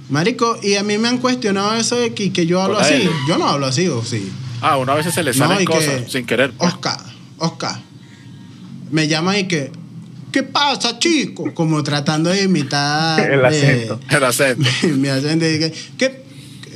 Marico, 0.10 0.58
y 0.64 0.76
a 0.76 0.84
mí 0.84 0.98
me 0.98 1.10
han 1.10 1.18
cuestionado 1.18 1.74
eso 1.76 1.98
de 1.98 2.14
que, 2.14 2.32
que 2.32 2.46
yo 2.46 2.62
hablo 2.62 2.80
así. 2.80 2.94
él. 2.94 3.10
Yo 3.28 3.38
no 3.38 3.50
hablo 3.50 3.66
así, 3.66 3.90
o 3.90 4.02
sí. 4.02 4.32
Ah, 4.68 4.78
una 4.78 4.94
vez 4.96 5.14
se 5.14 5.24
le 5.24 5.34
salen 5.34 5.66
cosas 5.66 6.04
que- 6.04 6.10
sin 6.10 6.26
querer. 6.26 6.52
pues. 6.52 6.74
Oscar, 6.74 6.98
Oscar. 7.38 7.80
Me 8.92 9.08
llaman 9.08 9.38
y 9.40 9.44
que, 9.48 9.72
¿qué 10.32 10.44
pasa, 10.44 10.98
chico? 11.00 11.54
Como 11.54 11.84
tratando 11.84 12.30
de 12.30 12.44
imitar 12.44 13.20
El 13.32 13.42
eh, 13.42 13.46
acento. 13.48 14.00
El 14.10 14.24
acento. 14.24 14.70
mi 14.98 15.08
acento. 15.08 15.46
y 15.48 15.60
que, 15.60 15.74
¿qué, 15.98 16.26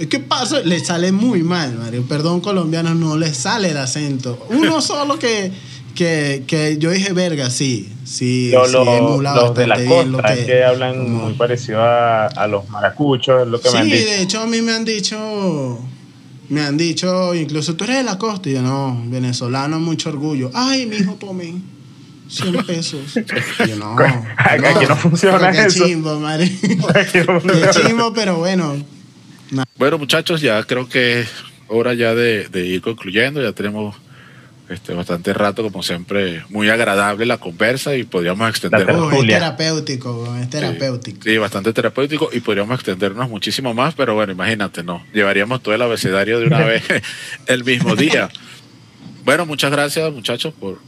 ¿Qué 0.09 0.19
pasa? 0.19 0.61
Le 0.61 0.79
sale 0.79 1.11
muy 1.11 1.43
mal, 1.43 1.75
Mario. 1.77 2.05
Perdón, 2.07 2.39
colombianos, 2.39 2.95
no 2.95 3.17
le 3.17 3.33
sale 3.33 3.71
el 3.71 3.77
acento. 3.77 4.45
Uno 4.49 4.81
solo 4.83 5.19
que, 5.19 5.51
que, 5.93 6.43
que 6.47 6.77
yo 6.77 6.91
dije, 6.91 7.11
verga, 7.11 7.49
sí. 7.49 7.91
Sí, 8.05 8.49
lo- 8.53 8.65
sí, 8.65 8.71
lo- 8.73 8.95
emula 8.95 9.35
los 9.35 9.53
de 9.55 9.67
la 9.67 9.75
costa 9.85 10.05
lo 10.05 10.25
es 10.29 10.45
que 10.45 10.63
hablan 10.63 10.93
como- 10.97 11.23
muy 11.25 11.33
parecido 11.33 11.81
a, 11.83 12.27
a 12.27 12.47
los 12.47 12.69
maracuchos, 12.69 13.41
es 13.43 13.47
lo 13.49 13.59
que 13.59 13.69
me 13.71 13.77
han 13.79 13.85
Sí, 13.85 13.91
dicho. 13.91 14.05
de 14.09 14.21
hecho 14.21 14.39
a 14.41 14.47
mí 14.47 14.61
me 14.61 14.71
han 14.71 14.85
dicho, 14.85 15.79
me 16.49 16.61
han 16.61 16.77
dicho, 16.77 17.33
incluso 17.35 17.75
tú 17.75 17.83
eres 17.83 17.97
de 17.97 18.03
la 18.03 18.17
costa 18.17 18.49
y 18.49 18.53
yo 18.53 18.61
no, 18.61 19.01
venezolano, 19.07 19.79
mucho 19.79 20.09
orgullo. 20.09 20.51
Ay, 20.53 20.85
mi 20.87 20.97
hijo, 20.97 21.13
tome 21.13 21.61
100 22.27 22.65
pesos. 22.65 23.17
Y 23.65 23.69
yo 23.69 23.75
no. 23.75 23.95
Aquí 24.37 24.85
no 24.87 24.95
funciona 24.95 25.51
qué 25.51 25.65
eso. 25.65 25.85
chimbo, 25.85 26.19
madre. 26.19 26.51
Qué 26.61 27.25
chimbo, 27.71 28.13
pero 28.13 28.37
bueno. 28.37 28.83
Bueno, 29.77 29.97
muchachos, 29.97 30.41
ya 30.41 30.63
creo 30.63 30.89
que 30.89 31.21
es 31.21 31.29
hora 31.67 31.93
ya 31.93 32.13
de, 32.15 32.47
de 32.49 32.65
ir 32.65 32.81
concluyendo. 32.81 33.41
Ya 33.41 33.53
tenemos 33.53 33.95
este, 34.69 34.93
bastante 34.93 35.33
rato, 35.33 35.63
como 35.63 35.81
siempre, 35.83 36.43
muy 36.49 36.69
agradable 36.69 37.25
la 37.25 37.37
conversa 37.37 37.95
y 37.95 38.03
podríamos 38.03 38.49
extendernos. 38.49 39.11
Es 39.13 39.25
terapéutico, 39.27 40.35
es 40.35 40.49
terapéutico. 40.49 41.23
Sí, 41.23 41.37
bastante 41.37 41.73
terapéutico 41.73 42.29
y 42.31 42.39
podríamos 42.39 42.75
extendernos 42.75 43.29
muchísimo 43.29 43.73
más, 43.73 43.95
pero 43.95 44.13
bueno, 44.13 44.31
imagínate, 44.31 44.83
no. 44.83 45.03
Llevaríamos 45.13 45.61
todo 45.63 45.73
el 45.75 45.81
abecedario 45.81 46.39
de 46.39 46.47
una 46.47 46.59
vez 46.65 46.83
el 47.47 47.63
mismo 47.63 47.95
día. 47.95 48.29
Bueno, 49.25 49.45
muchas 49.45 49.71
gracias, 49.71 50.11
muchachos, 50.13 50.53
por, 50.59 50.79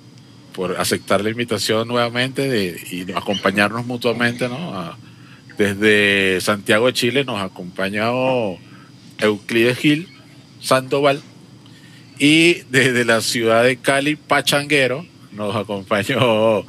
por 0.53 0.79
aceptar 0.79 1.21
la 1.23 1.29
invitación 1.29 1.87
nuevamente 1.87 2.47
de, 2.49 2.79
y 2.91 3.11
acompañarnos 3.11 3.85
mutuamente, 3.85 4.47
¿no? 4.47 4.77
A- 4.77 4.97
desde 5.57 6.39
Santiago 6.41 6.87
de 6.87 6.93
Chile 6.93 7.23
nos 7.23 7.37
ha 7.37 7.43
acompañado 7.43 8.57
Euclides 9.19 9.77
Gil 9.77 10.07
Sandoval 10.59 11.21
y 12.23 12.61
desde 12.69 13.03
la 13.03 13.19
ciudad 13.21 13.63
de 13.63 13.77
Cali, 13.77 14.15
Pachanguero, 14.15 15.05
nos 15.31 15.55
acompañó 15.55 16.59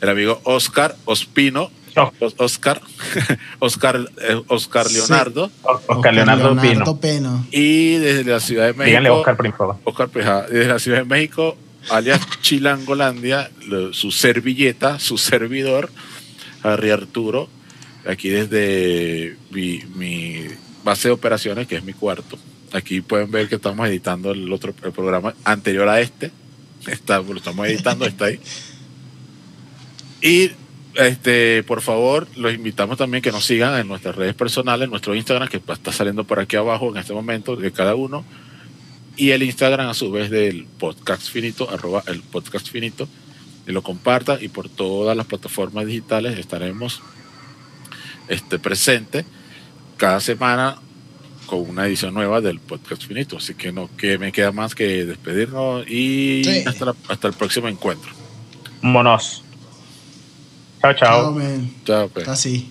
el 0.00 0.08
amigo 0.08 0.40
Oscar 0.44 0.96
Ospino. 1.04 1.70
Os- 2.18 2.34
Oscar, 2.38 2.80
Oscar, 3.60 4.00
eh, 4.20 4.40
Oscar 4.48 4.88
Sí. 4.88 4.94
Leonardo, 4.96 5.48
Oscar 5.86 6.12
Leonardo, 6.12 6.60
Pino. 6.60 7.00
Peno. 7.00 7.46
y 7.52 7.94
desde 7.98 8.24
la 8.24 8.40
Ciudad 8.40 8.64
de 8.66 8.72
México, 8.72 8.86
Díganle 8.86 9.10
Oscar 9.10 9.36
por. 9.36 9.76
Oscar 9.84 10.08
Peja, 10.08 10.42
desde 10.42 10.66
la 10.66 10.78
Ciudad 10.80 10.98
de 10.98 11.04
México, 11.04 11.56
alias 11.90 12.20
Chilangolandia, 12.40 13.48
su 13.92 14.10
servilleta, 14.10 14.98
su 14.98 15.18
servidor, 15.18 15.88
Harry 16.64 16.90
Arturo, 16.90 17.48
aquí 18.08 18.28
desde 18.28 19.36
mi, 19.52 19.80
mi 19.94 20.46
base 20.82 21.06
de 21.08 21.12
operaciones, 21.14 21.68
que 21.68 21.76
es 21.76 21.84
mi 21.84 21.92
cuarto. 21.92 22.36
Aquí 22.74 23.02
pueden 23.02 23.30
ver 23.30 23.48
que 23.48 23.54
estamos 23.54 23.88
editando 23.88 24.32
el 24.32 24.52
otro 24.52 24.74
el 24.82 24.90
programa 24.90 25.32
anterior 25.44 25.88
a 25.88 26.00
este. 26.00 26.32
Está, 26.88 27.20
lo 27.20 27.36
estamos 27.36 27.68
editando, 27.68 28.04
está 28.04 28.24
ahí. 28.24 28.40
Y 30.20 30.50
este, 30.94 31.62
por 31.62 31.82
favor, 31.82 32.26
los 32.34 32.52
invitamos 32.52 32.98
también 32.98 33.22
que 33.22 33.30
nos 33.30 33.44
sigan 33.44 33.78
en 33.78 33.86
nuestras 33.86 34.16
redes 34.16 34.34
personales, 34.34 34.88
nuestro 34.88 35.14
Instagram, 35.14 35.48
que 35.48 35.62
está 35.72 35.92
saliendo 35.92 36.24
por 36.24 36.40
aquí 36.40 36.56
abajo 36.56 36.90
en 36.90 36.96
este 36.96 37.12
momento 37.12 37.54
de 37.54 37.70
cada 37.70 37.94
uno, 37.94 38.24
y 39.16 39.30
el 39.30 39.44
Instagram 39.44 39.88
a 39.88 39.94
su 39.94 40.10
vez 40.10 40.28
del 40.28 40.66
podcast 40.78 41.30
finito, 41.30 41.70
arroba 41.70 42.02
el 42.08 42.22
podcast 42.22 42.68
finito, 42.68 43.08
y 43.68 43.72
lo 43.72 43.82
comparta 43.82 44.38
y 44.40 44.48
por 44.48 44.68
todas 44.68 45.16
las 45.16 45.26
plataformas 45.26 45.86
digitales 45.86 46.36
estaremos 46.38 47.02
este, 48.26 48.58
presentes 48.58 49.24
cada 49.96 50.18
semana 50.18 50.80
con 51.44 51.60
una 51.68 51.86
edición 51.86 52.14
nueva 52.14 52.40
del 52.40 52.58
podcast 52.60 53.04
finito. 53.06 53.36
Así 53.36 53.54
que 53.54 53.72
no 53.72 53.88
que 53.96 54.18
me 54.18 54.32
queda 54.32 54.52
más 54.52 54.74
que 54.74 55.04
despedirnos 55.04 55.86
y 55.88 56.42
Sí. 56.44 56.62
hasta, 56.66 56.86
la- 56.86 56.96
hasta 57.08 57.28
el 57.28 57.34
próximo 57.34 57.68
encuentro. 57.68 58.10
Monos. 58.82 59.42
Chao, 60.80 60.92
chao. 60.94 61.22
Chao, 61.22 61.32
man. 61.32 61.70
Chao, 61.84 62.08
pues. 62.08 62.22
Está 62.24 62.32
así. 62.32 62.70